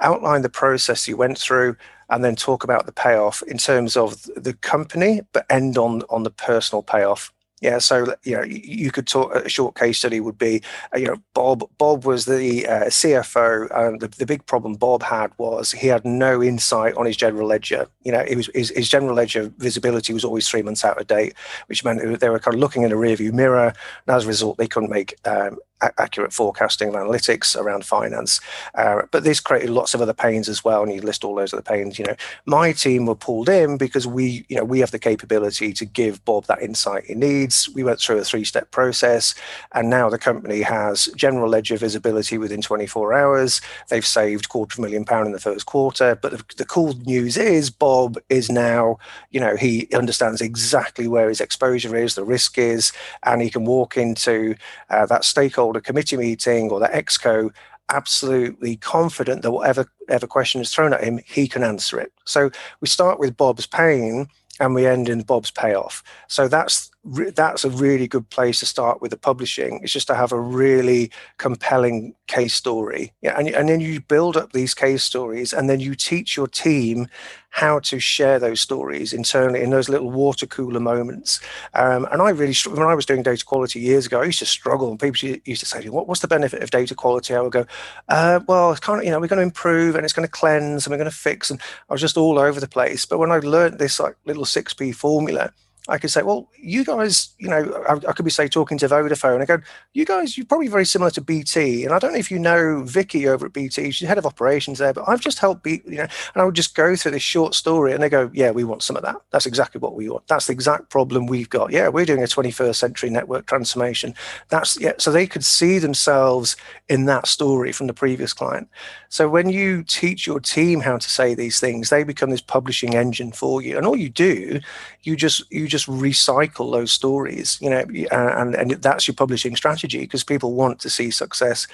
[0.00, 1.76] Outline the process you went through
[2.10, 6.24] and then talk about the payoff in terms of the company but end on on
[6.24, 9.32] the personal payoff Yeah, so you know, you could talk.
[9.36, 11.62] A short case study would be, uh, you know, Bob.
[11.78, 16.04] Bob was the uh, CFO, and the, the big problem Bob had was he had
[16.04, 17.86] no insight on his general ledger.
[18.02, 21.06] You know, it was his, his general ledger visibility was always three months out of
[21.06, 21.34] date,
[21.68, 23.72] which meant they were kind of looking in a rearview mirror,
[24.06, 25.56] and as a result, they couldn't make um,
[25.98, 28.40] accurate forecasting and analytics around finance.
[28.74, 31.52] Uh, but this created lots of other pains as well, and you list all those
[31.52, 31.98] other pains.
[31.98, 32.16] You know,
[32.46, 36.24] my team were pulled in because we, you know, we have the capability to give
[36.24, 37.68] Bob that insight he needs.
[37.74, 39.34] We went through a three-step process,
[39.72, 43.60] and now the company has general ledger visibility within 24 hours.
[43.88, 46.14] They've saved quarter of a million pound in the first quarter.
[46.14, 48.98] But the, the cool news is Bob is now,
[49.30, 52.92] you know, he understands exactly where his exposure is, the risk is,
[53.24, 54.54] and he can walk into
[54.90, 57.50] uh, that stakeholder hold a committee meeting or the exco
[57.88, 62.12] absolutely confident that whatever ever question is thrown at him, he can answer it.
[62.24, 64.28] So we start with Bob's pain
[64.60, 66.02] and we end in Bob's payoff.
[66.28, 69.80] So that's that's a really good place to start with the publishing.
[69.82, 74.36] It's just to have a really compelling case story, yeah, and and then you build
[74.36, 77.08] up these case stories, and then you teach your team
[77.50, 81.38] how to share those stories internally in those little water cooler moments.
[81.74, 84.46] Um, and I really, when I was doing data quality years ago, I used to
[84.46, 87.52] struggle, and people used to say, "What, what's the benefit of data quality?" I would
[87.52, 87.66] go,
[88.08, 90.32] uh, "Well, it's kind of, you know, we're going to improve, and it's going to
[90.32, 91.60] cleanse, and we're going to fix." And
[91.90, 93.04] I was just all over the place.
[93.04, 95.52] But when I learned this like little six P formula
[95.88, 98.88] I could say, well, you guys, you know, I, I, could be say talking to
[98.88, 99.42] Vodafone.
[99.42, 99.58] I go,
[99.94, 102.84] you guys, you're probably very similar to BT, and I don't know if you know
[102.84, 103.90] Vicky over at BT.
[103.90, 106.54] She's head of operations there, but I've just helped be, you know, and I would
[106.54, 109.16] just go through this short story, and they go, yeah, we want some of that.
[109.32, 110.28] That's exactly what we want.
[110.28, 111.72] That's the exact problem we've got.
[111.72, 114.14] Yeah, we're doing a 21st century network transformation.
[114.50, 114.92] That's yeah.
[114.98, 116.56] So they could see themselves
[116.88, 118.68] in that story from the previous client.
[119.08, 122.94] So when you teach your team how to say these things, they become this publishing
[122.94, 124.60] engine for you, and all you do,
[125.02, 130.00] you just you just recycle those stories, you know, and, and that's your publishing strategy
[130.00, 131.66] because people want to see success.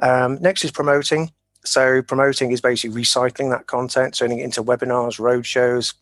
[0.00, 1.32] Um, next is promoting.
[1.64, 5.94] So promoting is basically recycling that content, turning it into webinars, roadshows.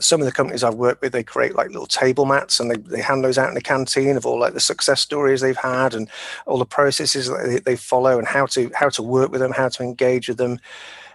[0.00, 2.76] Some of the companies I've worked with, they create like little table mats and they,
[2.76, 5.94] they hand those out in the canteen of all like the success stories they've had
[5.94, 6.08] and
[6.46, 9.52] all the processes that they, they follow and how to how to work with them,
[9.52, 10.58] how to engage with them.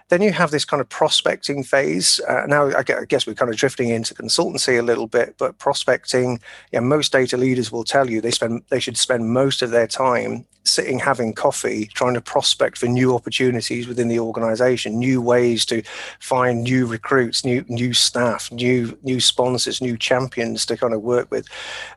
[0.08, 2.18] Then you have this kind of prospecting phase.
[2.26, 6.40] Uh, now, I guess we're kind of drifting into consultancy a little bit, but prospecting,
[6.72, 9.86] yeah, most data leaders will tell you they spend they should spend most of their
[9.86, 15.64] time sitting having coffee, trying to prospect for new opportunities within the organization, new ways
[15.66, 15.82] to
[16.20, 21.30] find new recruits, new new staff, new new sponsors, new champions to kind of work
[21.30, 21.48] with.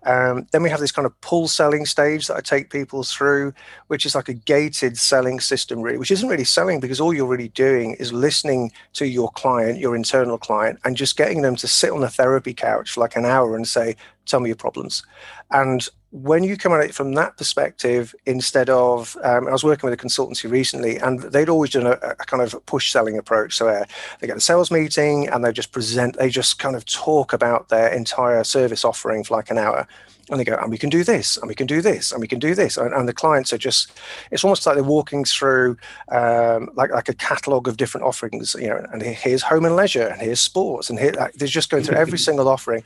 [0.04, 3.54] Um, then we have this kind of pull selling stage that I take people through,
[3.88, 7.26] which is like a gated selling system, really, which isn't really selling because all you're
[7.26, 11.68] really doing is listening to your client, your internal client, and just getting them to
[11.68, 13.96] sit on a therapy couch for like an hour and say,
[14.26, 15.04] tell me your problems.
[15.52, 19.90] And when you come at it from that perspective, instead of, um, I was working
[19.90, 23.56] with a consultancy recently, and they'd always done a, a kind of push selling approach.
[23.56, 23.86] So uh,
[24.20, 27.70] they get a sales meeting and they just present, they just kind of talk about
[27.70, 29.88] their entire service offering for like an hour
[30.30, 32.28] and they go, and we can do this, and we can do this, and we
[32.28, 33.92] can do this, and, and the clients are just,
[34.32, 35.78] it's almost like they're walking through
[36.10, 40.08] um, like like a catalog of different offerings, you know, and here's home and leisure,
[40.08, 42.84] and here's sports, and here they're just going through every single offering,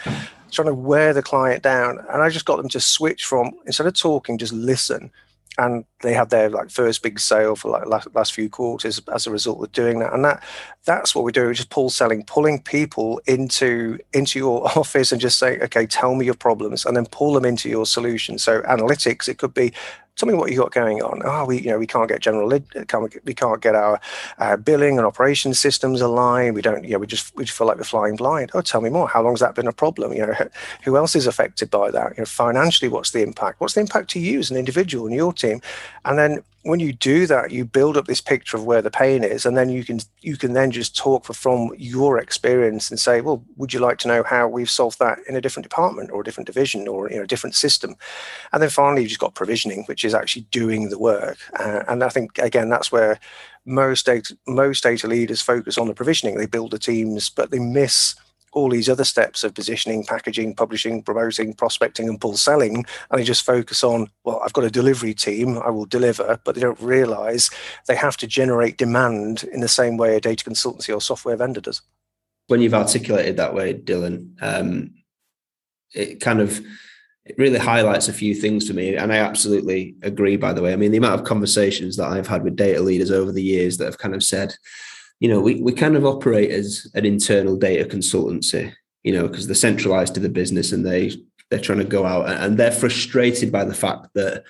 [0.51, 3.87] trying to wear the client down, and I just got them to switch from instead
[3.87, 5.11] of talking, just listen
[5.57, 9.27] and they had their like first big sale for like last, last few quarters as
[9.27, 10.13] a result of doing that.
[10.13, 10.43] And that
[10.85, 15.39] that's what we do just pull selling pulling people into into your office and just
[15.39, 18.37] say okay tell me your problems and then pull them into your solution.
[18.37, 19.73] So analytics it could be
[20.15, 21.21] tell me what you got going on.
[21.25, 23.99] Oh, we you know we can't get general we can't get our
[24.37, 26.55] uh, billing and operations systems aligned.
[26.55, 28.51] We don't you know we just we just feel like we're flying blind.
[28.53, 29.07] Oh, tell me more.
[29.07, 30.13] How long has that been a problem?
[30.13, 30.33] You know,
[30.83, 32.17] who else is affected by that?
[32.17, 33.59] You know, financially, what's the impact?
[33.59, 35.61] What's the impact to you as an individual and your team?
[36.05, 39.23] And then when you do that you build up this picture of where the pain
[39.23, 43.21] is and then you can you can then just talk from your experience and say
[43.21, 46.21] well would you like to know how we've solved that in a different department or
[46.21, 47.95] a different division or you know a different system?
[48.51, 51.37] And then finally you've just got provisioning which is actually doing the work.
[51.59, 53.19] Uh, and i think again that's where
[53.65, 56.35] most data most data leaders focus on the provisioning.
[56.35, 58.15] They build the teams but they miss
[58.55, 62.77] all these other steps of positioning, packaging, publishing, promoting, prospecting, and pull selling,
[63.11, 66.55] and they just focus on, well, I've got a delivery team, I will deliver, but
[66.55, 67.51] they don't realize
[67.87, 71.61] they have to generate demand in the same way a data consultancy or software vendor
[71.61, 71.81] does.
[72.47, 74.93] When you've articulated that way, Dylan, um,
[75.93, 76.61] it kind of
[77.25, 78.95] it really highlights a few things to me.
[78.95, 80.73] And I absolutely agree, by the way.
[80.73, 83.77] I mean, the amount of conversations that I've had with data leaders over the years
[83.77, 84.55] that have kind of said,
[85.19, 88.73] you know, we, we kind of operate as an internal data consultancy,
[89.03, 91.11] you know, because they're centralized to the business and they
[91.49, 94.43] they're trying to go out and they're frustrated by the fact that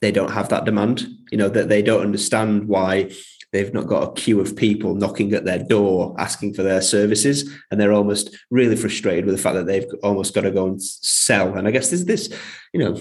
[0.00, 1.06] they don't have that demand.
[1.30, 3.10] You know that they don't understand why
[3.52, 7.50] they've not got a queue of people knocking at their door asking for their services,
[7.70, 10.82] and they're almost really frustrated with the fact that they've almost got to go and
[10.82, 11.54] sell.
[11.56, 12.28] And I guess there's this,
[12.72, 13.00] you know,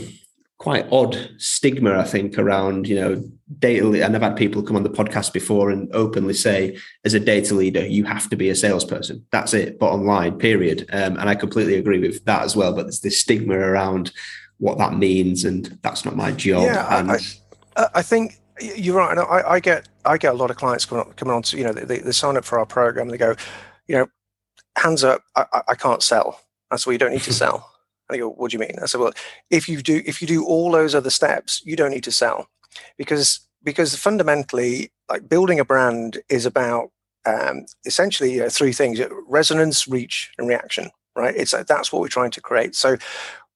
[0.63, 3.21] quite odd stigma, I think, around, you know,
[3.59, 3.85] data.
[4.05, 7.53] And I've had people come on the podcast before and openly say, as a data
[7.53, 9.25] leader, you have to be a salesperson.
[9.29, 10.87] That's it, bottom line, period.
[10.93, 12.73] Um, and I completely agree with that as well.
[12.73, 14.13] But there's this stigma around
[14.59, 16.63] what that means, and that's not my job.
[16.63, 19.17] Yeah, and, I, I, think you're right.
[19.17, 21.65] I, I, get I get a lot of clients coming on, coming on to you
[21.65, 23.09] know they, they sign up for our program.
[23.09, 23.35] They go,
[23.87, 24.07] you know,
[24.77, 26.39] hands up, I, I can't sell.
[26.71, 27.72] That's why you don't need to sell.
[28.09, 28.75] And go, what do you mean?
[28.81, 29.13] I said, well,
[29.49, 32.47] if you do if you do all those other steps, you don't need to sell,
[32.97, 36.89] because because fundamentally, like building a brand is about
[37.25, 40.89] um, essentially you know, three things: resonance, reach, and reaction.
[41.15, 41.35] Right?
[41.35, 42.75] It's like, that's what we're trying to create.
[42.75, 42.97] So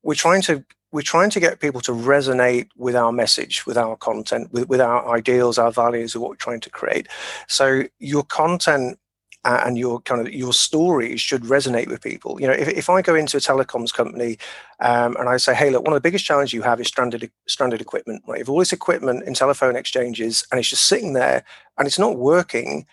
[0.03, 3.97] we're trying to we're trying to get people to resonate with our message, with our
[3.97, 7.07] content, with, with our ideals, our values of what we're trying to create.
[7.47, 8.97] So your content
[9.45, 12.39] and your kind of your stories should resonate with people.
[12.41, 14.37] You know, if, if I go into a telecoms company
[14.79, 17.31] um, and I say, hey, look, one of the biggest challenges you have is stranded
[17.47, 18.23] stranded equipment.
[18.27, 18.39] Right?
[18.39, 21.43] you've all this equipment in telephone exchanges and it's just sitting there
[21.77, 22.85] and it's not working,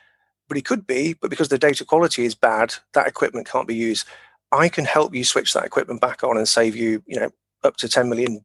[0.48, 3.74] but it could be, but because the data quality is bad, that equipment can't be
[3.74, 4.06] used.
[4.52, 7.30] I can help you switch that equipment back on and save you, you know,
[7.64, 8.44] up to 10 million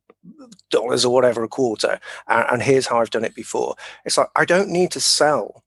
[0.69, 1.99] dollars or whatever a quarter.
[2.27, 3.75] And here's how I've done it before.
[4.05, 5.63] It's like I don't need to sell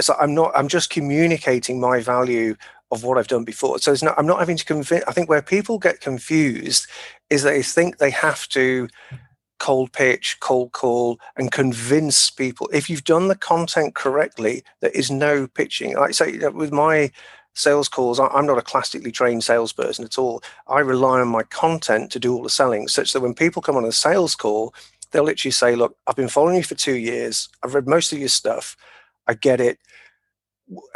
[0.00, 0.52] so I'm not.
[0.54, 2.56] I'm just communicating my value
[2.90, 3.78] of what I've done before.
[3.78, 4.18] So it's not.
[4.18, 5.04] I'm not having to convince.
[5.06, 6.86] I think where people get confused
[7.30, 8.88] is they think they have to
[9.58, 12.68] cold pitch, cold call, and convince people.
[12.72, 15.94] If you've done the content correctly, there is no pitching.
[15.94, 17.10] Like say with my
[17.54, 20.42] sales calls, I'm not a classically trained salesperson at all.
[20.66, 23.76] I rely on my content to do all the selling, such that when people come
[23.76, 24.74] on a sales call,
[25.10, 27.48] they'll literally say, "Look, I've been following you for two years.
[27.62, 28.76] I've read most of your stuff."
[29.30, 29.78] I get it.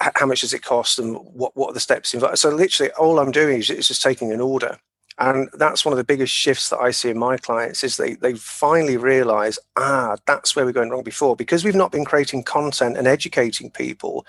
[0.01, 2.38] How much does it cost, and what what are the steps involved?
[2.38, 4.79] So literally, all I'm doing is, is just taking an order,
[5.18, 8.14] and that's one of the biggest shifts that I see in my clients is they
[8.14, 12.42] they finally realize ah that's where we're going wrong before because we've not been creating
[12.42, 14.27] content and educating people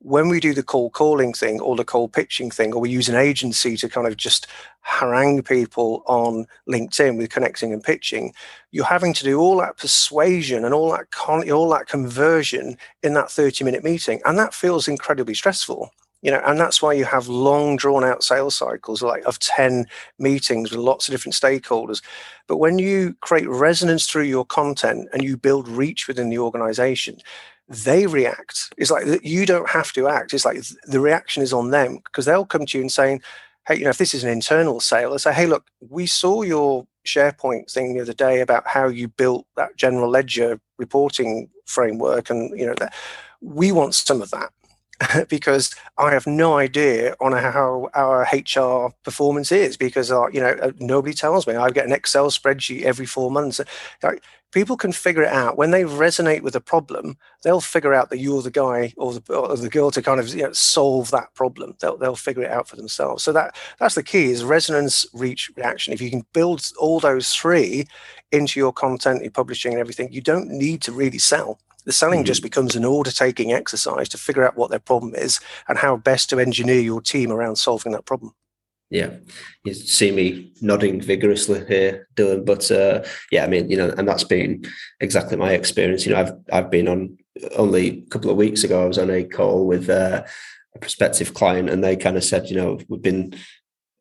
[0.00, 3.08] when we do the cold calling thing or the cold pitching thing, or we use
[3.08, 4.46] an agency to kind of just
[4.82, 8.32] harangue people on LinkedIn with connecting and pitching,
[8.70, 13.14] you're having to do all that persuasion and all that con- all that conversion in
[13.14, 15.90] that 30 minute meeting, and that feels incredibly stressful.
[16.20, 19.86] You know, and that's why you have long drawn out sales cycles like of 10
[20.18, 22.02] meetings with lots of different stakeholders.
[22.48, 27.18] But when you create resonance through your content and you build reach within the organization,
[27.68, 28.72] they react.
[28.76, 30.34] It's like you don't have to act.
[30.34, 33.22] It's like the reaction is on them because they'll come to you and saying,
[33.68, 36.42] "Hey, you know, if this is an internal sale, they say, "Hey, look, we saw
[36.42, 42.30] your SharePoint thing the other day about how you built that general ledger reporting framework,
[42.30, 42.94] and you know that
[43.40, 44.50] we want some of that."
[45.28, 50.56] because I have no idea on how our HR performance is because uh, you know
[50.60, 51.54] uh, nobody tells me.
[51.54, 53.60] I get an Excel spreadsheet every four months.
[54.02, 57.16] Like, people can figure it out when they resonate with a problem.
[57.42, 60.34] They'll figure out that you're the guy or the, or the girl to kind of
[60.34, 61.76] you know, solve that problem.
[61.80, 63.22] They'll they'll figure it out for themselves.
[63.22, 65.92] So that that's the key is resonance, reach, reaction.
[65.92, 67.86] If you can build all those three
[68.32, 72.20] into your content, your publishing, and everything, you don't need to really sell the selling
[72.20, 72.26] mm-hmm.
[72.26, 75.96] just becomes an order taking exercise to figure out what their problem is and how
[75.96, 78.34] best to engineer your team around solving that problem.
[78.90, 79.10] Yeah,
[79.64, 82.46] you see me nodding vigorously here, Dylan.
[82.46, 84.64] But uh, yeah, I mean, you know, and that's been
[85.00, 86.06] exactly my experience.
[86.06, 87.18] You know, I've I've been on
[87.56, 88.82] only a couple of weeks ago.
[88.82, 90.24] I was on a call with uh,
[90.74, 93.34] a prospective client, and they kind of said, you know, we've been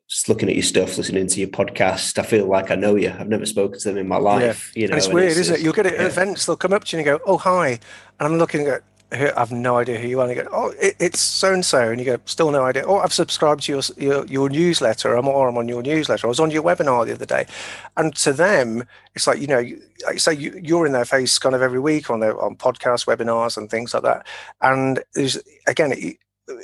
[0.08, 3.10] just looking at your stuff, listening to your podcast, I feel like I know you.
[3.10, 4.72] I've never spoken to them in my life.
[4.74, 4.82] Yeah.
[4.82, 5.62] You know, and it's weird, it's, isn't it?
[5.62, 6.06] You'll get at yeah.
[6.06, 7.80] events, they'll come up to you and go, "Oh, hi," and
[8.20, 8.84] I'm looking at.
[9.10, 10.28] I have no idea who you are.
[10.28, 12.84] And you go, oh, it, it's so and so, and you go, still no idea.
[12.86, 15.16] Oh, I've subscribed to your, your your newsletter.
[15.16, 16.28] I'm or I'm on your newsletter.
[16.28, 17.48] I was on your webinar the other day,
[17.96, 18.84] and to them,
[19.16, 19.66] it's like you know,
[20.06, 23.08] like say you, you're in their face kind of every week on their on podcast
[23.08, 24.28] webinars and things like that.
[24.62, 26.18] And there's again, it,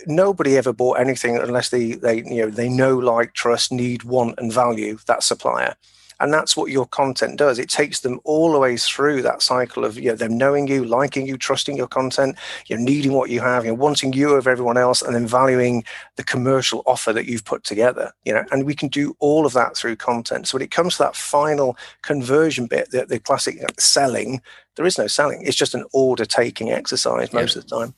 [0.06, 4.36] nobody ever bought anything unless they they you know they know like trust need want
[4.38, 5.76] and value that supplier.
[6.20, 7.60] And that's what your content does.
[7.60, 10.86] It takes them all the way through that cycle of you know them knowing you
[10.86, 14.36] liking you trusting your content you know needing what you have you know wanting you
[14.36, 15.84] over everyone else and then valuing
[16.16, 18.44] the commercial offer that you've put together you know.
[18.52, 20.48] And we can do all of that through content.
[20.48, 24.42] So when it comes to that final conversion bit the, the classic selling
[24.76, 25.44] there is no selling.
[25.44, 27.62] It's just an order taking exercise most yeah.
[27.62, 27.94] of the time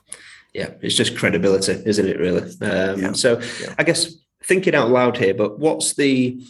[0.55, 2.17] yeah, it's just credibility, isn't it?
[2.17, 2.43] Really.
[2.61, 3.11] Um, yeah.
[3.11, 3.75] So, yeah.
[3.77, 6.41] I guess thinking out loud here, but what's the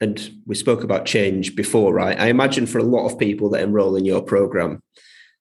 [0.00, 2.18] and we spoke about change before, right?
[2.18, 4.82] I imagine for a lot of people that enroll in your program,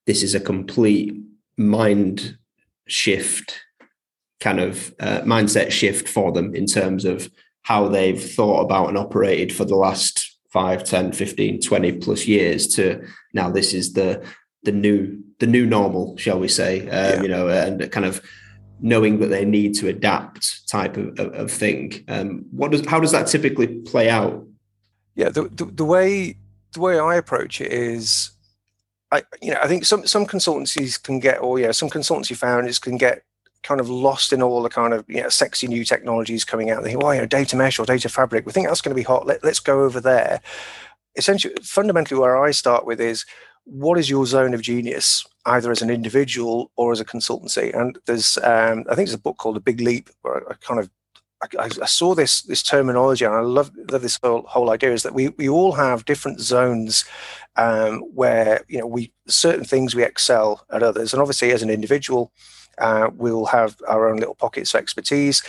[0.06, 1.16] this is a complete
[1.58, 2.38] mind
[2.88, 3.60] shift,
[4.40, 7.30] kind of uh, mindset shift for them in terms of
[7.64, 12.68] how they've thought about and operated for the last 5 10 15 20 plus years
[12.76, 14.24] to now this is the
[14.64, 17.22] the new the new normal shall we say um, yeah.
[17.22, 18.22] you know and kind of
[18.80, 23.00] knowing that they need to adapt type of, of, of thing um, what does how
[23.00, 24.46] does that typically play out
[25.16, 26.36] yeah the, the, the way
[26.74, 28.32] the way i approach it is
[29.12, 32.80] i you know i think some some consultancies can get or yeah some consultancy founders
[32.80, 33.24] can get
[33.64, 36.84] kind of lost in all the kind of you know sexy new technologies coming out.
[36.84, 38.46] They think, well, you know, data mesh or data fabric.
[38.46, 39.26] We think that's going to be hot.
[39.26, 40.42] Let, let's go over there.
[41.16, 43.26] Essentially, fundamentally, where I start with is
[43.66, 47.78] what is your zone of genius, either as an individual or as a consultancy.
[47.78, 50.80] And there's, um, I think there's a book called The Big Leap, where I kind
[50.80, 50.90] of
[51.60, 55.04] I, I, saw this this terminology and I love, love this whole, whole idea is
[55.04, 57.04] that we, we all have different zones
[57.58, 61.70] um, where you know we certain things we excel at others and obviously as an
[61.70, 62.32] individual
[62.78, 65.44] uh, we'll have our own little pockets of expertise.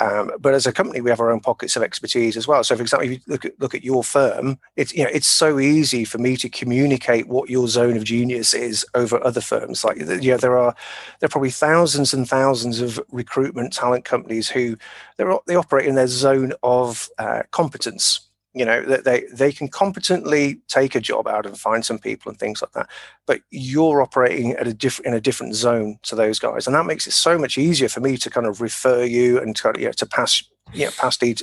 [0.00, 2.64] Um, but as a company, we have our own pockets of expertise as well.
[2.64, 5.26] So, for example, if you look at, look at your firm, it's you know it's
[5.26, 9.84] so easy for me to communicate what your zone of genius is over other firms.
[9.84, 10.74] Like you know, there are
[11.20, 14.76] there are probably thousands and thousands of recruitment talent companies who
[15.16, 18.23] they they operate in their zone of uh, competence
[18.54, 22.30] you know that they they can competently take a job out and find some people
[22.30, 22.88] and things like that
[23.26, 26.66] but you're operating at a different in a different zone to those guys.
[26.66, 29.54] And that makes it so much easier for me to kind of refer you and
[29.56, 30.42] to, you know, to pass
[30.72, 31.36] you know, pass, de-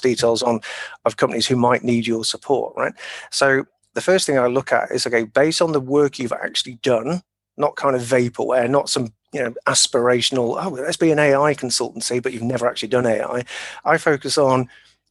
[0.00, 0.60] details on
[1.04, 2.94] of companies who might need your support right?
[3.30, 3.64] So
[3.94, 7.20] the first thing i look at is okay based on the work you've actually done
[7.56, 12.22] not kind of vaporware not some you know aspirational oh let's be an ai consultancy
[12.22, 13.42] but you've never actually done ai
[13.84, 14.68] i focus on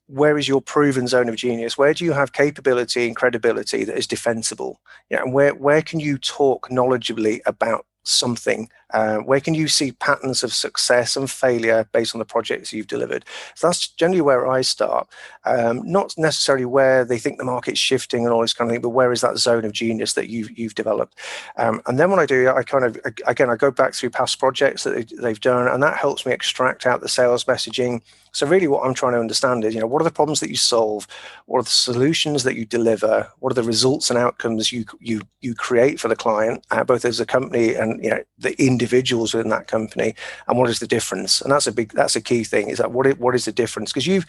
[0.07, 1.77] where is your proven zone of genius?
[1.77, 4.79] Where do you have capability and credibility that is defensible?
[5.09, 8.69] Yeah, and where where can you talk knowledgeably about something?
[8.93, 12.87] Uh, where can you see patterns of success and failure based on the projects you've
[12.87, 13.25] delivered?
[13.55, 15.09] So that's generally where I start.
[15.43, 18.81] Um, not necessarily where they think the market's shifting and all this kind of thing,
[18.81, 21.19] but where is that zone of genius that you've you've developed?
[21.57, 24.39] Um, and then what I do, I kind of again I go back through past
[24.39, 28.01] projects that they've done, and that helps me extract out the sales messaging
[28.37, 30.51] so really what I'm trying to understand is, you know, what are the problems that
[30.51, 31.07] you solve?
[31.47, 33.27] What are the solutions that you deliver?
[33.39, 37.03] What are the results and outcomes you you you create for the client, uh, both
[37.03, 40.13] as a company and you know the individuals within that company?
[40.47, 41.41] And what is the difference?
[41.41, 42.69] And that's a big that's a key thing.
[42.69, 43.91] Is that what is, what is the difference?
[43.91, 44.27] Because you've,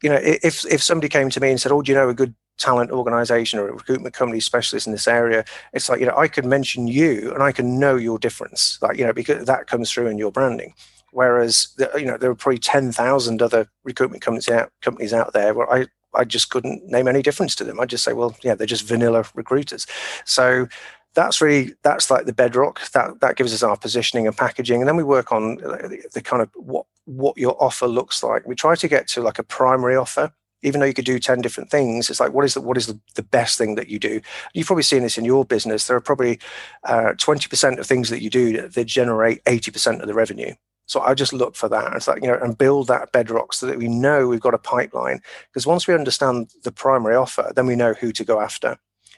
[0.00, 2.14] you know, if if somebody came to me and said, "Oh, do you know a
[2.14, 5.42] good talent organization or a recruitment company specialist in this area
[5.72, 8.98] it's like you know i could mention you and i can know your difference like
[8.98, 10.74] you know because that comes through in your branding
[11.12, 15.54] Whereas you know there are probably ten thousand other recruitment companies out companies out there
[15.54, 17.80] where I I just couldn't name any difference to them.
[17.80, 19.86] I just say, well, yeah, they're just vanilla recruiters.
[20.24, 20.68] So
[21.14, 22.80] that's really that's like the bedrock.
[22.92, 24.80] That that gives us our positioning and packaging.
[24.80, 28.46] And then we work on the, the, kind of what what your offer looks like.
[28.46, 30.32] We try to get to like a primary offer.
[30.62, 32.86] Even though you could do 10 different things it's like what is the what is
[32.86, 34.20] the, the best thing that you do?
[34.52, 35.86] You've probably seen this in your business.
[35.86, 36.38] There are probably
[36.84, 40.52] uh, 20% of things that you do that generate 80% of the revenue
[40.90, 41.94] so I just look for that.
[41.94, 44.58] It's like, you know, and build that bedrock so that we know we've got a
[44.58, 45.20] pipeline.
[45.46, 48.76] Because once we understand the primary offer, then we know who to go after.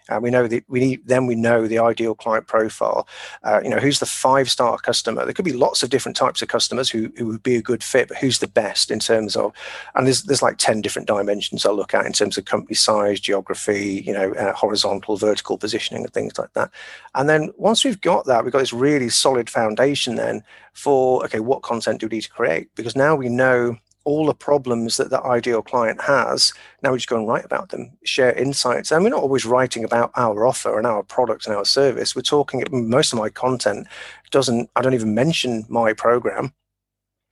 [0.09, 3.07] Uh, we know that we need then we know the ideal client profile.
[3.43, 5.25] Uh, you know, who's the five star customer?
[5.25, 7.83] There could be lots of different types of customers who, who would be a good
[7.83, 9.53] fit, but who's the best in terms of?
[9.95, 13.21] And there's there's like ten different dimensions I look at in terms of company size,
[13.21, 16.71] geography, you know, uh, horizontal, vertical positioning, and things like that.
[17.15, 20.43] And then once we've got that, we've got this really solid foundation then
[20.73, 22.75] for okay, what content do we need to create?
[22.75, 26.53] Because now we know all the problems that the ideal client has.
[26.83, 28.91] Now we just go and write about them, share insights.
[28.91, 32.17] And we're not always writing about our offer and our product and our service.
[32.17, 33.87] We're talking, most of my content
[34.31, 36.53] doesn't, I don't even mention my program.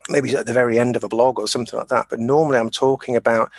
[0.08, 2.06] Maybe at the very end of a blog or something like that.
[2.08, 3.50] But normally I'm talking about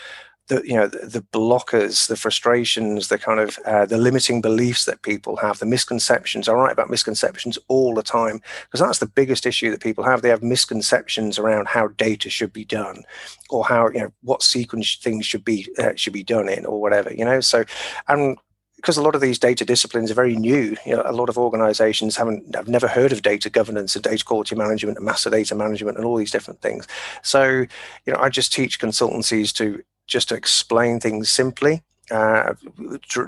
[0.48, 4.86] the you know the, the, blockers the frustrations the kind of uh, the limiting beliefs
[4.86, 6.50] that people have the misconceptions.
[6.50, 10.22] I write about misconceptions all the time because that's the biggest issue that people have.
[10.22, 13.04] They have misconceptions around how data should be done
[13.50, 16.82] or how you know what sequence things should be uh, should be done in or
[16.82, 17.40] whatever you know?
[17.40, 17.64] So
[18.08, 18.38] and
[18.82, 21.38] because a lot of these data disciplines are very new, you know, a lot of
[21.38, 25.54] organizations haven't have never heard of data governance and data quality management and master data
[25.54, 26.88] management and all these different things.
[27.22, 27.66] So,
[28.06, 32.54] you know, I just teach consultancies to just to explain things simply uh,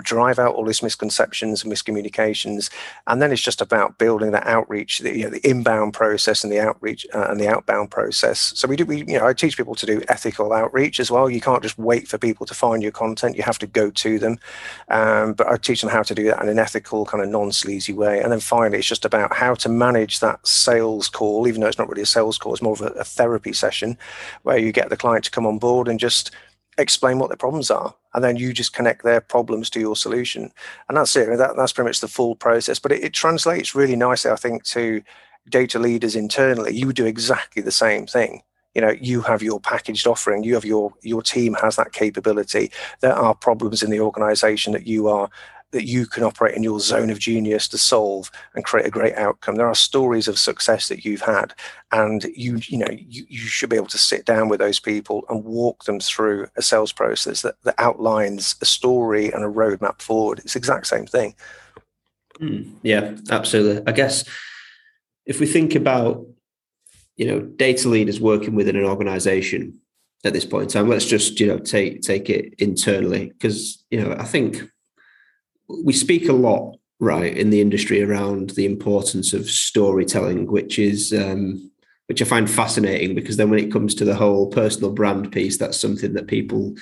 [0.02, 2.70] drive out all these misconceptions and miscommunications,
[3.06, 6.52] and then it's just about building that outreach, the, you know, the inbound process and
[6.52, 8.52] the outreach uh, and the outbound process.
[8.56, 11.30] So we do, we, you know, I teach people to do ethical outreach as well.
[11.30, 14.18] You can't just wait for people to find your content; you have to go to
[14.18, 14.38] them.
[14.88, 17.94] Um, but I teach them how to do that in an ethical, kind of non-sleazy
[17.94, 18.20] way.
[18.20, 21.78] And then finally, it's just about how to manage that sales call, even though it's
[21.78, 23.96] not really a sales call; it's more of a, a therapy session
[24.42, 26.30] where you get the client to come on board and just
[26.78, 30.52] explain what their problems are and then you just connect their problems to your solution.
[30.88, 31.36] And that's it.
[31.36, 32.78] That, that's pretty much the full process.
[32.78, 35.02] But it, it, translates really nicely i think to
[35.48, 36.74] data leaders internally.
[36.74, 38.42] You do exactly the same thing.
[38.74, 40.42] You know you have your packaged offering.
[40.42, 42.72] You have your your team has that capability.
[43.00, 45.30] There are problems in the organization that you are
[45.74, 49.14] that you can operate in your zone of genius to solve and create a great
[49.16, 49.56] outcome.
[49.56, 51.52] There are stories of success that you've had,
[51.92, 55.24] and you you know you, you should be able to sit down with those people
[55.28, 60.00] and walk them through a sales process that, that outlines a story and a roadmap
[60.00, 60.38] forward.
[60.38, 61.34] It's the exact same thing.
[62.40, 63.82] Mm, yeah, absolutely.
[63.86, 64.24] I guess
[65.26, 66.24] if we think about
[67.16, 69.80] you know data leaders working within an organization
[70.24, 74.00] at this point in time, let's just you know take take it internally because you
[74.00, 74.62] know I think
[75.68, 81.12] we speak a lot right in the industry around the importance of storytelling which is
[81.12, 81.70] um,
[82.06, 85.56] which i find fascinating because then when it comes to the whole personal brand piece
[85.56, 86.74] that's something that people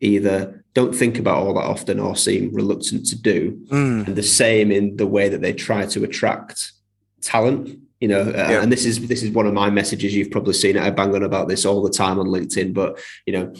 [0.00, 4.06] either don't think about all that often or seem reluctant to do mm.
[4.06, 6.72] and the same in the way that they try to attract
[7.20, 8.62] talent you know uh, yeah.
[8.62, 10.14] and this is this is one of my messages.
[10.14, 10.82] You've probably seen it.
[10.82, 13.52] I bang on about this all the time on linkedin but you know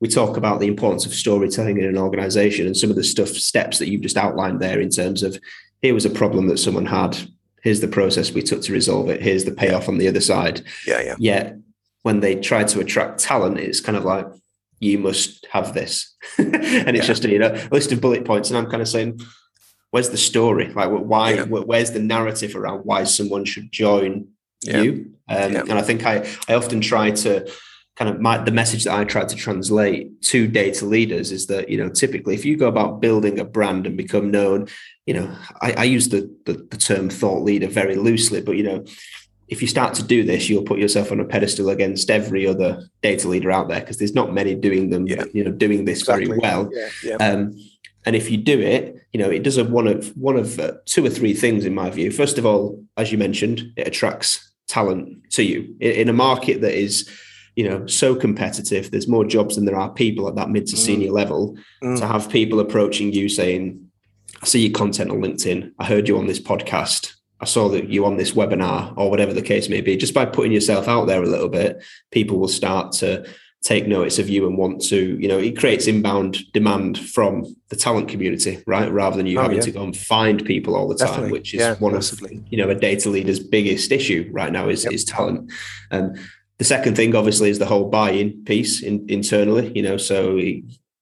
[0.00, 3.28] we talk about the importance of storytelling in an organization and some of the stuff
[3.28, 5.38] steps that you've just outlined there in terms of
[5.82, 7.16] here was a problem that someone had.
[7.62, 9.20] Here's the process we took to resolve it.
[9.22, 10.62] Here's the payoff on the other side.
[10.86, 11.16] Yeah yeah.
[11.18, 11.56] Yet
[12.02, 14.26] when they try to attract talent it's kind of like
[14.78, 16.14] you must have this.
[16.38, 17.14] And it's yeah.
[17.14, 19.18] just a you know list of bullet points and i'm kind of saying
[19.96, 20.68] where's the story?
[20.74, 21.32] Like, why?
[21.32, 21.44] Yeah.
[21.44, 24.28] Where's the narrative around why someone should join
[24.62, 24.82] yeah.
[24.82, 24.90] you?
[25.26, 25.60] Um, yeah.
[25.62, 27.50] And I think I I often try to
[27.96, 31.70] kind of my the message that I try to translate to data leaders is that
[31.70, 34.68] you know typically if you go about building a brand and become known,
[35.06, 38.64] you know I, I use the, the the term thought leader very loosely, but you
[38.64, 38.84] know
[39.48, 42.82] if you start to do this, you'll put yourself on a pedestal against every other
[43.00, 45.24] data leader out there because there's not many doing them, yeah.
[45.32, 46.26] you know, doing this exactly.
[46.26, 46.68] very well.
[46.72, 47.14] Yeah, yeah.
[47.14, 47.56] Um,
[48.06, 50.74] and if you do it, you know, it does a one of one of uh,
[50.86, 52.12] two or three things in my view.
[52.12, 56.74] First of all, as you mentioned, it attracts talent to you in a market that
[56.74, 57.08] is,
[57.56, 58.90] you know, so competitive.
[58.90, 60.78] There's more jobs than there are people at that mid to mm.
[60.78, 61.14] senior mm.
[61.14, 61.58] level.
[61.82, 61.98] Mm.
[61.98, 63.84] To have people approaching you saying,
[64.40, 65.72] "I see your content on LinkedIn.
[65.80, 67.12] I heard you on this podcast.
[67.40, 70.26] I saw that you on this webinar, or whatever the case may be." Just by
[70.26, 71.82] putting yourself out there a little bit,
[72.12, 73.26] people will start to
[73.66, 77.74] take notice of you and want to, you know, it creates inbound demand from the
[77.74, 78.92] talent community, right?
[78.92, 79.64] Rather than you oh, having yeah.
[79.64, 81.32] to go and find people all the time, Definitely.
[81.32, 82.36] which is yeah, one massively.
[82.36, 84.92] of, you know, a data leader's biggest issue right now is, yep.
[84.92, 85.50] is talent.
[85.90, 86.16] And
[86.58, 90.38] the second thing, obviously, is the whole buy-in piece in, internally, you know, so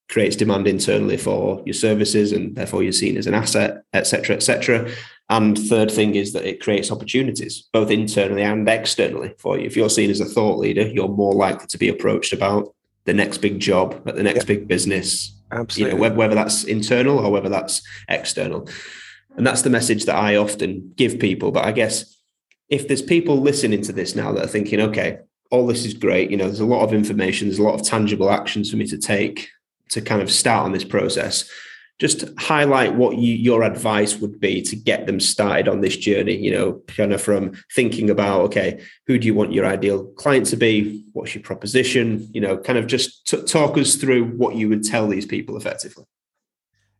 [0.07, 4.35] creates demand internally for your services and therefore you're seen as an asset, et cetera,
[4.35, 4.89] et cetera.
[5.29, 9.65] And third thing is that it creates opportunities, both internally and externally for you.
[9.65, 12.75] If you're seen as a thought leader, you're more likely to be approached about
[13.05, 14.47] the next big job at the next yep.
[14.47, 15.35] big business.
[15.51, 15.97] Absolutely.
[15.99, 18.69] You know, whether that's internal or whether that's external.
[19.35, 21.51] And that's the message that I often give people.
[21.51, 22.15] But I guess
[22.69, 25.19] if there's people listening to this now that are thinking, okay,
[25.51, 27.85] all this is great, you know, there's a lot of information, there's a lot of
[27.85, 29.49] tangible actions for me to take
[29.89, 31.49] to kind of start on this process.
[31.97, 36.35] Just highlight what you, your advice would be to get them started on this journey
[36.35, 40.45] you know kind of from thinking about okay who do you want your ideal client
[40.47, 41.05] to be?
[41.13, 42.29] What's your proposition?
[42.33, 45.55] You know kind of just t- talk us through what you would tell these people
[45.55, 46.05] effectively.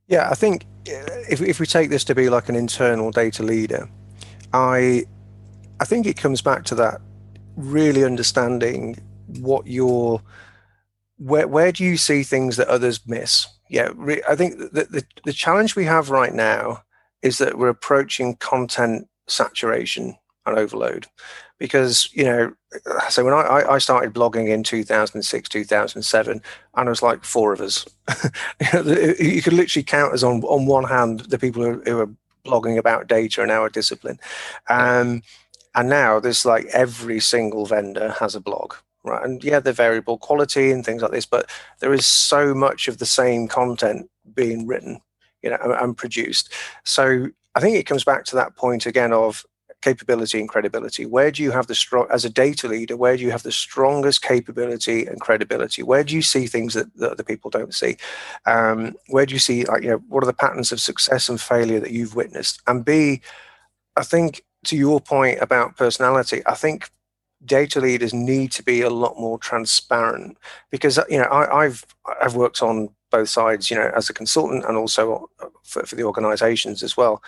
[0.08, 3.42] Yeah i think uh, if, if we take this to be like an internal data
[3.42, 3.90] leader
[4.54, 5.04] i
[5.80, 7.02] i think it comes back to that
[7.56, 8.98] really understanding
[9.40, 10.22] what your
[11.18, 13.48] where where do you see things that others miss?
[13.70, 16.84] Yeah, re- I think the, the, the challenge we have right now
[17.22, 21.08] is that we're approaching content saturation and overload
[21.58, 22.54] because you know
[23.10, 26.42] so when I, I started blogging in 2006 2007
[26.76, 27.86] and it was like four of us.
[29.20, 32.10] You could literally count us on on one hand the people who, who are
[32.46, 34.20] blogging about data in our discipline.
[34.70, 35.24] Um,
[35.74, 39.24] and now there's like every single vendor has a blog right?
[39.24, 41.50] And yeah, they're variable quality and things like this, but
[41.80, 45.00] there is so much of the same content being written,
[45.42, 46.52] you know, and, and produced.
[46.84, 49.46] So I think it comes back to that point again of
[49.82, 51.06] capability and credibility.
[51.06, 52.98] Where do you have the strong as a data leader?
[52.98, 55.84] Where do you have the strongest capability and credibility?
[55.84, 57.98] Where do you see things that, that other people don't see?
[58.48, 61.40] Um, where do you see like you know what are the patterns of success and
[61.40, 62.62] failure that you've witnessed?
[62.66, 63.22] And B,
[63.96, 66.90] I think to your point about personality, I think
[67.46, 70.38] data leaders need to be a lot more transparent
[70.72, 71.86] because you know I, have
[72.22, 75.30] I've worked on both sides, you know, as a consultant and also
[75.64, 77.24] for, for the organizations as well.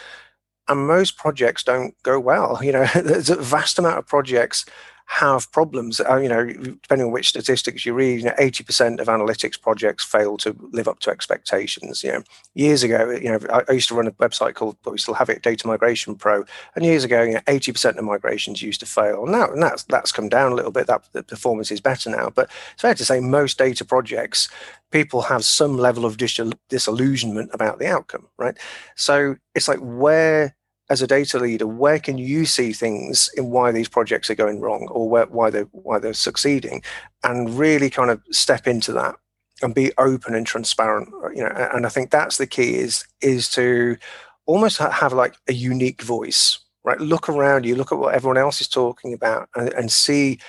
[0.68, 2.60] And most projects don't go well.
[2.64, 4.66] You know, there's a vast amount of projects
[5.08, 6.02] have problems.
[6.02, 10.04] Uh, you know, depending on which statistics you read, you know, 80% of analytics projects
[10.04, 12.04] fail to live up to expectations.
[12.04, 12.24] You know,
[12.56, 15.14] years ago, you know, I, I used to run a website called, but we still
[15.14, 16.44] have it, Data Migration Pro.
[16.76, 19.26] And years ago, you know, 80% of migrations used to fail.
[19.26, 20.88] Now, and that's that's come down a little bit.
[20.88, 22.30] That the performance is better now.
[22.30, 24.50] But it's fair to say most data projects,
[24.92, 28.58] people have some level of dis- disillusionment about the outcome, right?
[28.96, 30.57] So it's like where
[30.90, 34.62] as a data leader, where can you see things in why these projects are going
[34.62, 36.82] wrong or where, why they're why they're succeeding,
[37.24, 39.16] and really kind of step into that
[39.62, 41.10] and be open and transparent.
[41.36, 43.98] You know, and I think that's the key is is to
[44.46, 47.00] almost have like a unique voice, right?
[47.00, 50.40] Look around you, look at what everyone else is talking about, and, and see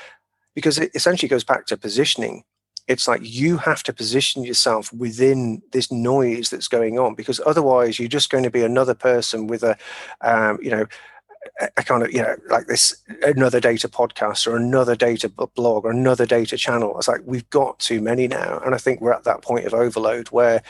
[0.54, 2.42] because it essentially goes back to positioning
[2.88, 7.98] it's like you have to position yourself within this noise that's going on because otherwise
[7.98, 9.76] you're just going to be another person with a
[10.22, 10.86] um, you know
[11.76, 15.90] a kind of you know like this another data podcast or another data blog or
[15.90, 16.96] another data channel.
[16.98, 19.74] It's like we've got too many now and i think we're at that point of
[19.74, 20.62] overload where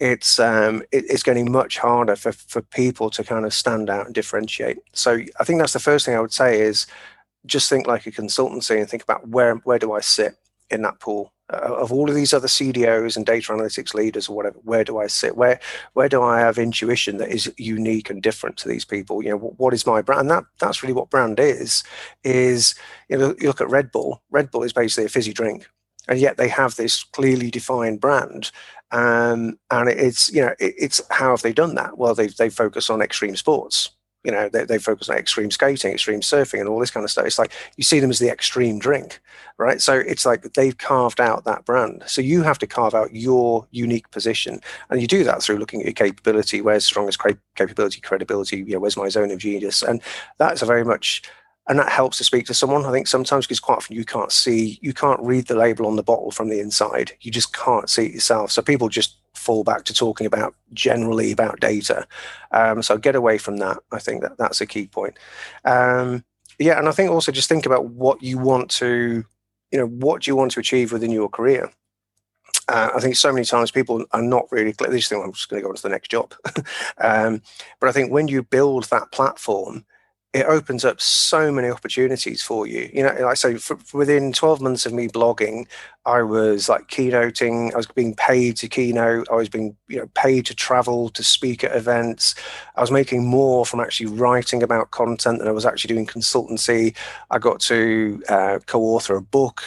[0.00, 4.06] it's um it, it's getting much harder for for people to kind of stand out
[4.06, 4.78] and differentiate.
[4.92, 6.86] So i think that's the first thing i would say is
[7.46, 10.36] just think like a consultancy and think about where where do i sit
[10.74, 14.36] in that pool uh, of all of these other CDOs and data analytics leaders or
[14.36, 15.36] whatever, where do I sit?
[15.36, 15.60] Where
[15.92, 19.22] where do I have intuition that is unique and different to these people?
[19.22, 20.22] You know, what, what is my brand?
[20.22, 21.84] And that that's really what brand is.
[22.22, 22.74] Is
[23.08, 24.22] you know, you look at Red Bull.
[24.30, 25.68] Red Bull is basically a fizzy drink,
[26.08, 28.50] and yet they have this clearly defined brand.
[28.90, 31.98] Um, and it's you know, it, it's how have they done that?
[31.98, 33.90] Well, they they focus on extreme sports
[34.24, 37.10] you know they, they focus on extreme skating extreme surfing and all this kind of
[37.10, 37.26] stuff.
[37.26, 39.20] It's like you see them as the extreme drink
[39.58, 39.80] right?
[39.80, 42.02] So it's like they've carved out that brand.
[42.06, 44.60] So you have to carve out your unique position.
[44.90, 47.20] And you do that through looking at your capability where's strongest
[47.54, 49.82] capability credibility you know where's my zone of genius?
[49.82, 50.02] And
[50.38, 51.22] that's a very much
[51.66, 52.84] and that helps to speak to someone.
[52.84, 55.96] I think sometimes because quite often you can't see, you can't read the label on
[55.96, 57.12] the bottle from the inside.
[57.22, 58.50] You just can't see it yourself.
[58.50, 62.06] So people just fall back to talking about generally about data.
[62.52, 63.78] Um, so get away from that.
[63.92, 65.18] I think that that's a key point.
[65.64, 66.24] Um,
[66.58, 69.24] yeah, and I think also just think about what you want to,
[69.70, 71.70] you know, what do you want to achieve within your career.
[72.68, 74.90] Uh, I think so many times people are not really clear.
[74.90, 76.34] They just think, I'm just going to go on to the next job.
[76.98, 77.42] um,
[77.80, 79.84] but I think when you build that platform,
[80.34, 82.90] it opens up so many opportunities for you.
[82.92, 83.56] You know, like I say,
[83.92, 85.68] within 12 months of me blogging,
[86.06, 90.08] I was like keynoting, I was being paid to keynote, I was being, you know,
[90.14, 92.34] paid to travel, to speak at events.
[92.74, 96.96] I was making more from actually writing about content than I was actually doing consultancy.
[97.30, 99.62] I got to uh, co-author a book,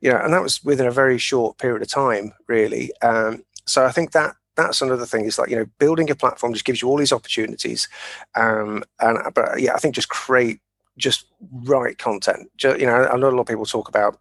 [0.00, 2.92] you know, and that was within a very short period of time, really.
[3.02, 5.24] Um, so I think that that's another thing.
[5.24, 7.88] Is like you know building a platform just gives you all these opportunities
[8.34, 10.60] um and but yeah i think just create
[10.98, 11.26] just
[11.64, 12.50] write content.
[12.56, 14.18] Just, you know i know a lot of people talk about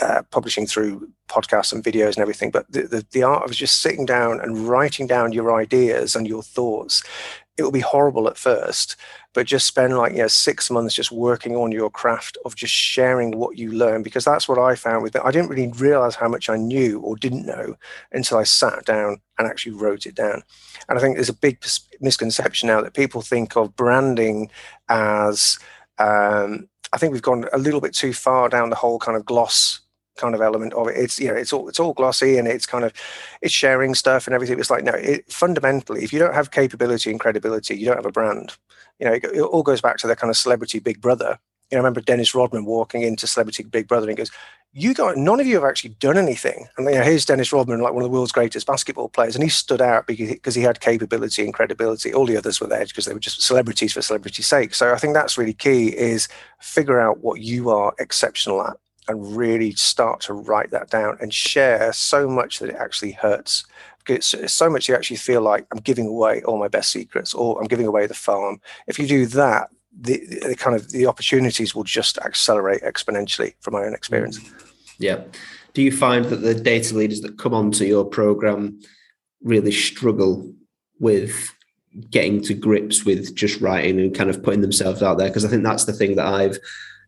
[0.00, 3.82] uh, publishing through podcasts and videos and everything but the, the, the art of just
[3.82, 7.02] sitting down and writing down your ideas and your thoughts
[7.58, 8.96] it will be horrible at first
[9.34, 12.72] but just spend like you know six months just working on your craft of just
[12.72, 15.22] sharing what you learn because that's what i found with it.
[15.24, 17.74] I didn't really realize how much i knew or didn't know
[18.12, 20.42] until i sat down and actually wrote it down.
[20.88, 21.62] And i think there's a big
[22.00, 24.50] misconception now that people think of branding
[24.88, 25.58] as
[25.98, 29.24] um, i think we've gone a little bit too far down the whole kind of
[29.24, 29.80] gloss
[30.22, 30.96] kind of element of it.
[30.96, 32.92] It's you know it's all it's all glossy and it's kind of
[33.42, 34.58] it's sharing stuff and everything.
[34.60, 38.06] It's like no, it, fundamentally, if you don't have capability and credibility, you don't have
[38.06, 38.56] a brand.
[38.98, 41.38] You know, it, it all goes back to the kind of celebrity Big Brother.
[41.70, 44.30] You know, I remember Dennis Rodman walking into Celebrity Big Brother and he goes,
[44.72, 47.80] "You got none of you have actually done anything." And you know, here's Dennis Rodman,
[47.80, 50.62] like one of the world's greatest basketball players, and he stood out because because he
[50.62, 52.14] had capability and credibility.
[52.14, 54.74] All the others were there because they were just celebrities for celebrity's sake.
[54.74, 56.28] So I think that's really key: is
[56.60, 58.76] figure out what you are exceptional at
[59.12, 63.64] and really start to write that down and share so much that it actually hurts.
[64.04, 67.34] Because it's so much you actually feel like I'm giving away all my best secrets
[67.34, 68.60] or I'm giving away the farm.
[68.88, 73.74] If you do that, the, the kind of the opportunities will just accelerate exponentially from
[73.74, 74.40] my own experience.
[74.40, 74.70] Mm.
[74.98, 75.20] Yeah.
[75.74, 78.80] Do you find that the data leaders that come onto your program
[79.42, 80.52] really struggle
[80.98, 81.52] with
[82.10, 85.48] getting to grips with just writing and kind of putting themselves out there because I
[85.48, 86.58] think that's the thing that I've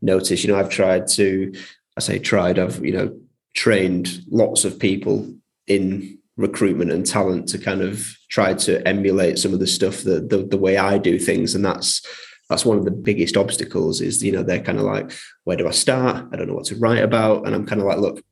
[0.02, 0.44] noticed.
[0.44, 1.54] You know, I've tried to,
[1.96, 3.16] I say tried, I've you know
[3.54, 5.32] trained lots of people
[5.66, 10.28] in recruitment and talent to kind of try to emulate some of the stuff that
[10.28, 12.02] the, the way I do things, and that's
[12.50, 14.00] that's one of the biggest obstacles.
[14.00, 15.12] Is you know they're kind of like,
[15.44, 16.26] where do I start?
[16.32, 18.22] I don't know what to write about, and I'm kind of like, look,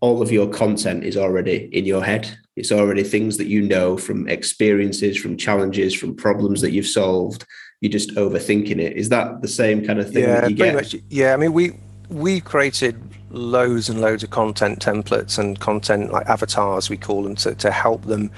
[0.00, 2.38] all of your content is already in your head.
[2.56, 7.46] It's already things that you know from experiences, from challenges, from problems that you've solved.
[7.80, 8.98] You're just overthinking it.
[8.98, 10.74] Is that the same kind of thing yeah, that you get?
[10.74, 10.94] much.
[11.08, 11.72] Yeah, I mean, we
[12.10, 13.00] we created
[13.30, 17.70] loads and loads of content templates and content like avatars, we call them, to, to
[17.70, 18.30] help them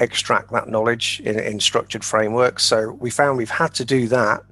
[0.00, 2.64] extract that knowledge in, in structured frameworks.
[2.64, 4.42] So we found we've had to do that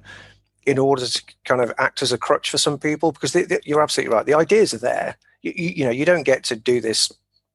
[0.65, 3.59] in order to kind of act as a crutch for some people because they, they,
[3.65, 4.25] you're absolutely right.
[4.25, 7.11] The ideas are there you, you, know you don't get to do this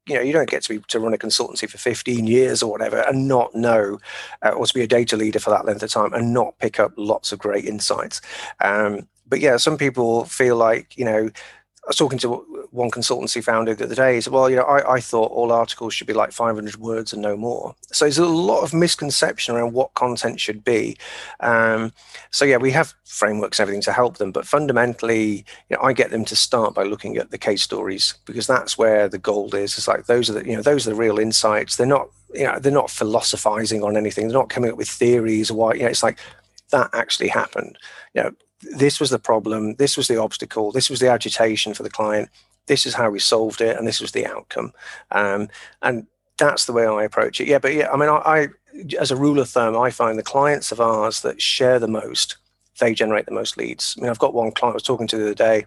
[0.06, 2.70] you know you don't get to be to run a consultancy for 15 years or
[2.70, 3.98] whatever and not know
[4.42, 6.78] uh, or to be a data leader for that length of time and not pick
[6.78, 8.20] up lots of great insights
[8.60, 11.28] um, but yeah some people feel like you know
[11.84, 12.36] I was talking to
[12.70, 14.14] one consultancy founder the other day.
[14.14, 17.12] He said, "Well, you know, I, I thought all articles should be like 500 words
[17.12, 20.96] and no more." So there's a lot of misconception around what content should be.
[21.40, 21.92] Um,
[22.30, 25.92] so yeah, we have frameworks and everything to help them, but fundamentally, you know, I
[25.92, 29.54] get them to start by looking at the case stories because that's where the gold
[29.54, 29.76] is.
[29.76, 31.76] It's like those are the you know those are the real insights.
[31.76, 34.28] They're not you know they're not philosophizing on anything.
[34.28, 36.18] They're not coming up with theories or why you know it's like
[36.70, 37.78] that actually happened.
[38.14, 38.32] You know,
[38.72, 42.28] this was the problem, this was the obstacle, this was the agitation for the client,
[42.66, 44.72] this is how we solved it, and this was the outcome.
[45.10, 45.48] Um,
[45.82, 46.06] and
[46.38, 47.48] that's the way I approach it.
[47.48, 48.48] Yeah, but yeah, I mean, I, I,
[48.98, 52.36] as a rule of thumb, I find the clients of ours that share the most,
[52.80, 53.94] they generate the most leads.
[53.96, 55.66] I mean, I've got one client I was talking to the other day.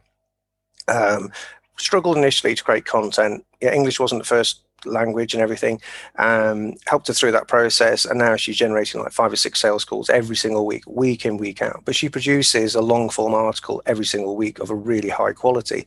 [0.88, 1.32] Um,
[1.78, 3.46] struggled initially to create content.
[3.62, 5.82] Yeah, English wasn't the first language and everything,
[6.18, 8.06] um, helped her through that process.
[8.06, 11.38] And now she's generating like five or six sales calls every single week, week in,
[11.38, 11.82] week out.
[11.86, 15.86] But she produces a long form article every single week of a really high quality.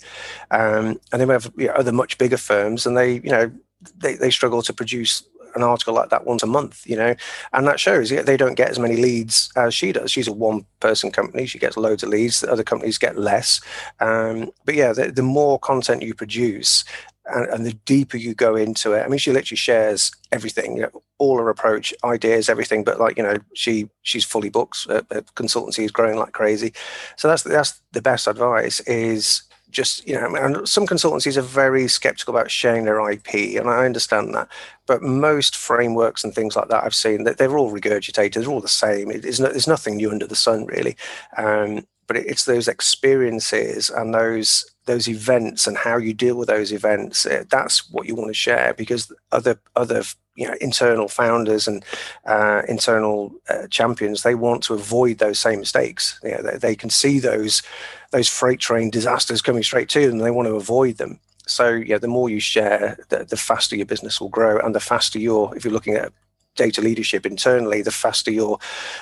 [0.51, 3.51] Um, and then we have you know, other much bigger firms, and they, you know,
[3.97, 5.25] they, they struggle to produce
[5.55, 7.15] an article like that once a month, you know,
[7.53, 10.11] and that shows they don't get as many leads as she does.
[10.11, 13.61] She's a one person company, she gets loads of leads, other companies get less.
[14.01, 16.85] Um, but yeah, the, the, more content you produce,
[17.27, 20.83] and, and, the deeper you go into it, I mean, she literally shares everything, you
[20.83, 22.83] know, all her approach, ideas, everything.
[22.83, 24.87] But like, you know, she she's fully booked.
[24.89, 25.03] Uh,
[25.35, 26.73] consultancy is growing like crazy,
[27.17, 28.81] so that's that's the best advice.
[28.81, 33.69] Is just you know, and some consultancies are very skeptical about sharing their IP, and
[33.69, 34.49] I understand that.
[34.87, 38.61] But most frameworks and things like that I've seen that they're all regurgitated, they're all
[38.61, 39.11] the same.
[39.11, 40.97] It no, there's nothing new under the sun really.
[41.37, 46.73] Um, but it's those experiences and those those events and how you deal with those
[46.73, 50.03] events eh, that's what you want to share because other other
[50.35, 51.85] you know internal founders and
[52.27, 56.75] uh, internal uh, champions they want to avoid those same mistakes you know, they, they,
[56.75, 57.63] can see those
[58.11, 61.99] those freight train disasters coming straight to them they want to avoid them so yeah
[61.99, 65.55] the more you share the, the faster your business will grow and the faster you're
[65.57, 66.13] if you're looking at
[66.57, 68.59] data leadership internally, the faster your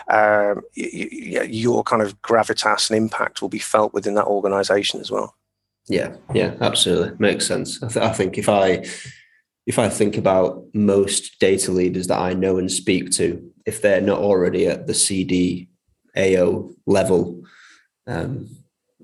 [0.09, 5.35] um, your kind of gravitas and impact will be felt within that organization as well.
[5.89, 7.83] Yeah, yeah, absolutely makes sense.
[7.83, 8.85] I, th- I think if I
[9.67, 14.01] if I think about most data leaders that I know and speak to, if they're
[14.01, 17.43] not already at the CDAO level,
[18.07, 18.49] um,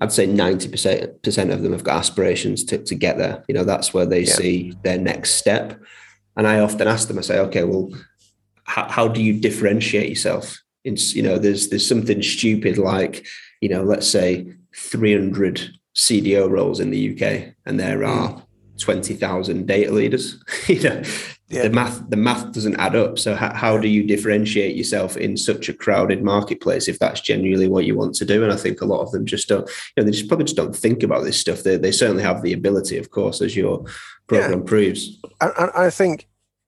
[0.01, 3.43] I'd say 90% of them have got aspirations to, to get there.
[3.47, 4.33] You know, that's where they yeah.
[4.33, 5.79] see their next step.
[6.35, 7.91] And I often ask them, I say, okay, well,
[8.65, 10.59] how, how do you differentiate yourself?
[10.83, 13.25] It's, you know, there's there's something stupid like,
[13.61, 18.05] you know, let's say 300 CDO roles in the UK, and there hmm.
[18.05, 18.43] are
[18.79, 20.43] 20,000 data leaders.
[20.67, 21.01] you know,
[21.47, 21.63] yeah.
[21.63, 23.19] the math the math doesn't add up.
[23.19, 27.67] So how, how do you differentiate yourself in such a crowded marketplace if that's genuinely
[27.67, 28.43] what you want to do?
[28.43, 29.67] And I think a lot of them just don't.
[29.95, 31.63] You know, they just probably just don't think about this stuff.
[31.63, 33.85] They they certainly have the ability, of course, as your
[34.27, 34.65] program yeah.
[34.65, 35.19] proves.
[35.41, 36.27] And, I think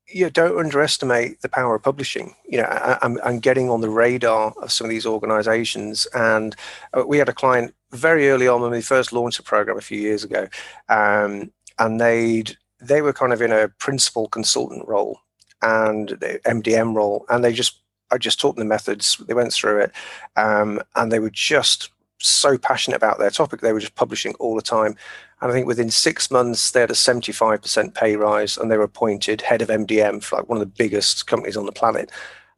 [0.09, 2.33] you don't underestimate the power of publishing.
[2.47, 6.07] You know, I'm, I'm getting on the radar of some of these organizations.
[6.13, 6.55] And
[6.93, 9.81] uh, we had a client very early on when we first launched the program a
[9.81, 10.47] few years ago,
[10.89, 12.43] um, and they
[12.79, 15.19] they were kind of in a principal consultant role
[15.61, 17.81] and the MDM role, and they just
[18.11, 19.17] I just taught them the methods.
[19.27, 19.91] They went through it,
[20.35, 23.61] um, and they were just so passionate about their topic.
[23.61, 24.95] They were just publishing all the time.
[25.41, 28.83] And I think within six months, they had a 75% pay rise and they were
[28.83, 32.11] appointed head of MDM for like one of the biggest companies on the planet.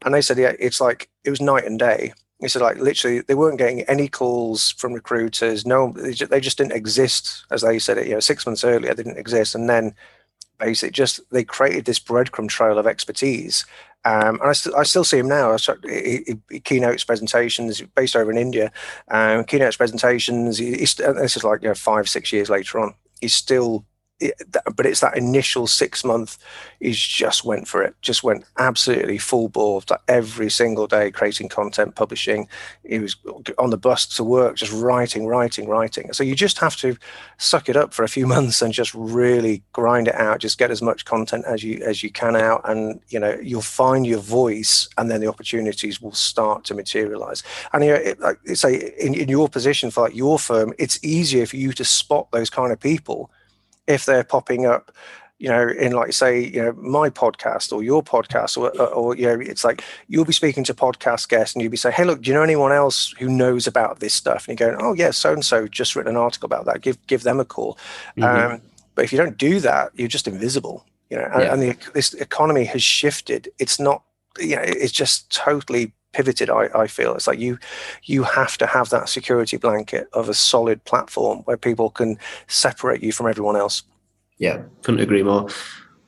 [0.06, 2.14] And they said, yeah, it's like, it was night and day.
[2.40, 5.66] He said, like, literally, they weren't getting any calls from recruiters.
[5.66, 8.08] No, they just, they just didn't exist, as they said it.
[8.08, 9.56] You know, six months earlier, they didn't exist.
[9.56, 9.94] And then
[10.58, 13.66] basically, just they created this breadcrumb trail of expertise.
[14.06, 15.58] Um, and I, st- I still see him now.
[15.84, 18.72] He, he, he, keynotes presentations based over in India.
[19.10, 20.58] Um, keynotes presentations.
[20.58, 22.94] He, this is like you know, five, six years later on.
[23.20, 23.86] He's still
[24.76, 26.38] but it's that initial six month
[26.80, 31.50] he just went for it just went absolutely full bore like every single day creating
[31.50, 32.48] content publishing.
[32.84, 33.16] He was
[33.58, 36.12] on the bus to work just writing writing writing.
[36.14, 36.98] So you just have to
[37.38, 40.40] suck it up for a few months and just really grind it out.
[40.40, 43.62] Just get as much content as you as you can out and you know you'll
[43.62, 47.44] find your voice and then the opportunities will start to materialize.
[47.74, 51.04] And you know, it, like say in, in your position for like your firm it's
[51.04, 53.32] easier for you to spot those kind of people
[53.90, 54.92] if they're popping up
[55.40, 59.26] you know, in like say, you know, my podcast or your podcast, or, or you
[59.26, 62.22] know, it's like you'll be speaking to podcast guests and you'll be saying, "Hey, look,
[62.22, 65.12] do you know anyone else who knows about this stuff?" And you're going, "Oh, yeah,
[65.12, 66.82] so and so just written an article about that.
[66.82, 67.78] Give give them a call."
[68.18, 68.54] Mm-hmm.
[68.54, 68.62] Um,
[68.96, 70.86] but if you don't do that, you're just invisible.
[71.10, 71.54] You know, and, yeah.
[71.54, 73.50] and the, this economy has shifted.
[73.60, 74.04] It's not,
[74.38, 77.16] you know, it's just totally pivoted I, I feel.
[77.16, 77.58] It's like you
[78.04, 83.04] you have to have that security blanket of a solid platform where people can separate
[83.04, 83.84] you from everyone else.
[84.38, 85.50] Yeah couldn't agree more.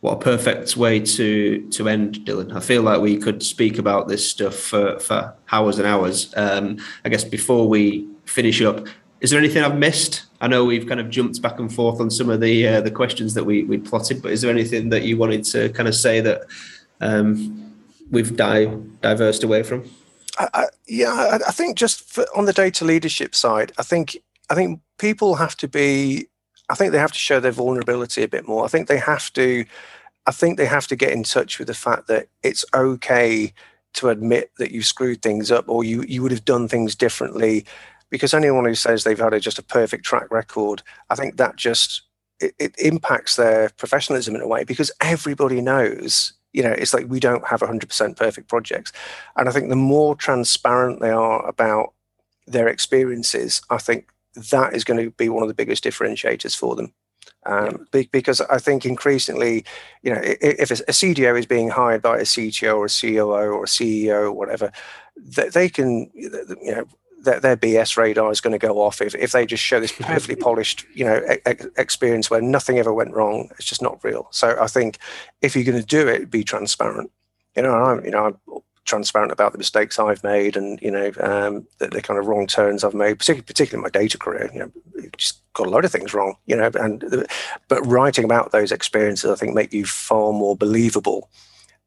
[0.02, 2.56] What a perfect way to to end dylan.
[2.56, 6.34] I feel like we could speak about this stuff for for hours and hours.
[6.36, 8.88] Um, i guess before we finish up
[9.20, 10.26] is there anything i've missed?
[10.40, 12.90] I know we've kind of jumped back and forth on some of the uh, the
[12.90, 15.94] questions that we we plotted but is there anything that you wanted to kind of
[15.94, 16.46] say that
[17.02, 17.71] um,
[18.12, 19.90] we've di- diversed away from?
[20.38, 24.18] I, I, yeah, I, think just for, on the data leadership side, I think
[24.50, 26.28] I think people have to be.
[26.70, 28.64] I think they have to show their vulnerability a bit more.
[28.64, 29.66] I think they have to.
[30.28, 33.54] I think they have to get in touch with the fact that it's okay
[33.94, 37.66] to admit that you screwed things up or you you would have done things differently.
[38.10, 41.56] Because anyone who says they've had a, just a perfect track record, I think that
[41.56, 42.02] just
[42.42, 47.08] it, it impacts their professionalism in a way because everybody knows you know it's like
[47.08, 48.92] we don't have 100% perfect projects
[49.36, 51.94] and i think the more transparent they are about
[52.48, 54.10] their experiences i think
[54.52, 56.94] that is going to be one of the biggest differentiators for them
[57.46, 58.04] um, yeah.
[58.12, 59.66] because I think increasingly,
[60.04, 63.64] you know, if a, CDO is being hired by a CTO or a COO or
[63.64, 64.72] a CEO or whatever,
[65.18, 66.30] they, they can, you
[66.72, 66.86] know,
[67.24, 69.92] their, their BS radar is going to go off if, if they just show this
[69.92, 73.50] perfectly polished, you know, e- experience where nothing ever went wrong.
[73.58, 74.28] It's just not real.
[74.32, 74.98] So I think
[75.42, 77.12] if you're going to do it, be transparent.
[77.56, 81.12] You know, I'm, you know, I'm transparent about the mistakes I've made and you know
[81.20, 84.50] um, the, the, kind of wrong turns I've made, particularly particularly my data career.
[84.54, 84.72] You know,
[85.18, 86.36] just got a lot of things wrong.
[86.46, 87.28] You know, and
[87.68, 91.30] but writing about those experiences, I think, make you far more believable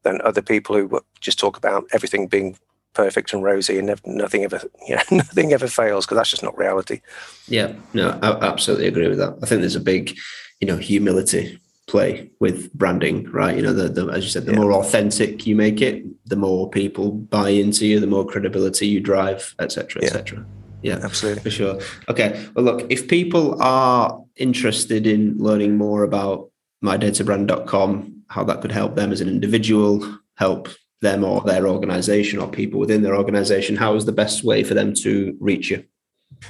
[0.03, 2.57] than other people who just talk about everything being
[2.95, 6.57] perfect and rosy and nothing ever you know, nothing ever fails because that's just not
[6.57, 7.01] reality.
[7.47, 9.37] Yeah no i absolutely agree with that.
[9.43, 10.17] I think there's a big
[10.59, 13.55] you know humility play with branding right?
[13.55, 14.59] You know the, the as you said the yeah.
[14.59, 18.99] more authentic you make it the more people buy into you the more credibility you
[18.99, 20.45] drive etc etc
[20.81, 20.95] yeah.
[20.95, 21.43] yeah absolutely.
[21.43, 21.79] for sure.
[22.09, 26.49] Okay well look if people are interested in learning more about
[26.83, 30.69] mydatabrand.com how that could help them as an individual help
[31.01, 34.73] them or their organization or people within their organization, how is the best way for
[34.73, 35.83] them to reach you?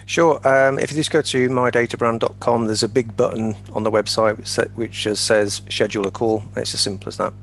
[0.05, 0.35] Sure.
[0.47, 5.07] Um, if you just go to mydatabrand.com, there's a big button on the website which
[5.17, 6.43] says schedule a call.
[6.55, 7.33] It's as simple as that.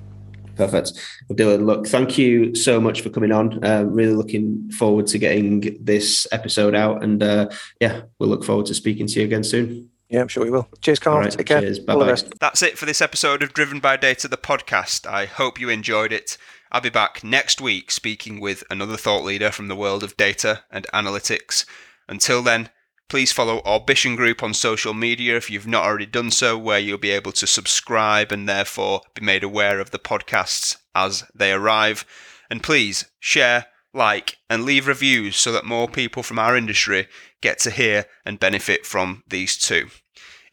[0.57, 0.93] Perfect.
[1.29, 3.65] Well, Dylan, look, thank you so much for coming on.
[3.65, 7.03] Uh, really looking forward to getting this episode out.
[7.03, 7.49] And uh,
[7.81, 9.89] yeah, we'll look forward to speaking to you again soon.
[10.11, 10.69] Yeah, I'm sure we will.
[10.83, 11.21] Cheers, Carl.
[11.21, 11.63] Right, Take care.
[11.63, 11.79] Cheers.
[11.79, 12.17] Bye-bye.
[12.39, 15.07] That's it for this episode of Driven by Data, the podcast.
[15.07, 16.37] I hope you enjoyed it.
[16.73, 20.65] I'll be back next week speaking with another thought leader from the world of data
[20.71, 21.67] and analytics.
[22.09, 22.71] Until then,
[23.11, 26.97] please follow Orbition Group on social media if you've not already done so, where you'll
[26.97, 32.07] be able to subscribe and therefore be made aware of the podcasts as they arrive.
[32.49, 37.07] And please share, like, and leave reviews so that more people from our industry
[37.43, 39.89] get to hear and benefit from these too.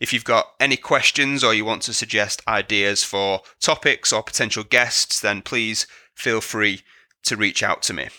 [0.01, 4.63] If you've got any questions or you want to suggest ideas for topics or potential
[4.65, 5.87] guests, then please
[6.19, 6.81] feel free
[7.23, 8.09] to reach out to me.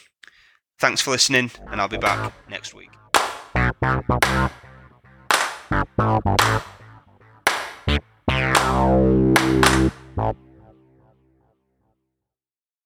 [0.79, 2.91] Thanks for listening, and I'll be back next week.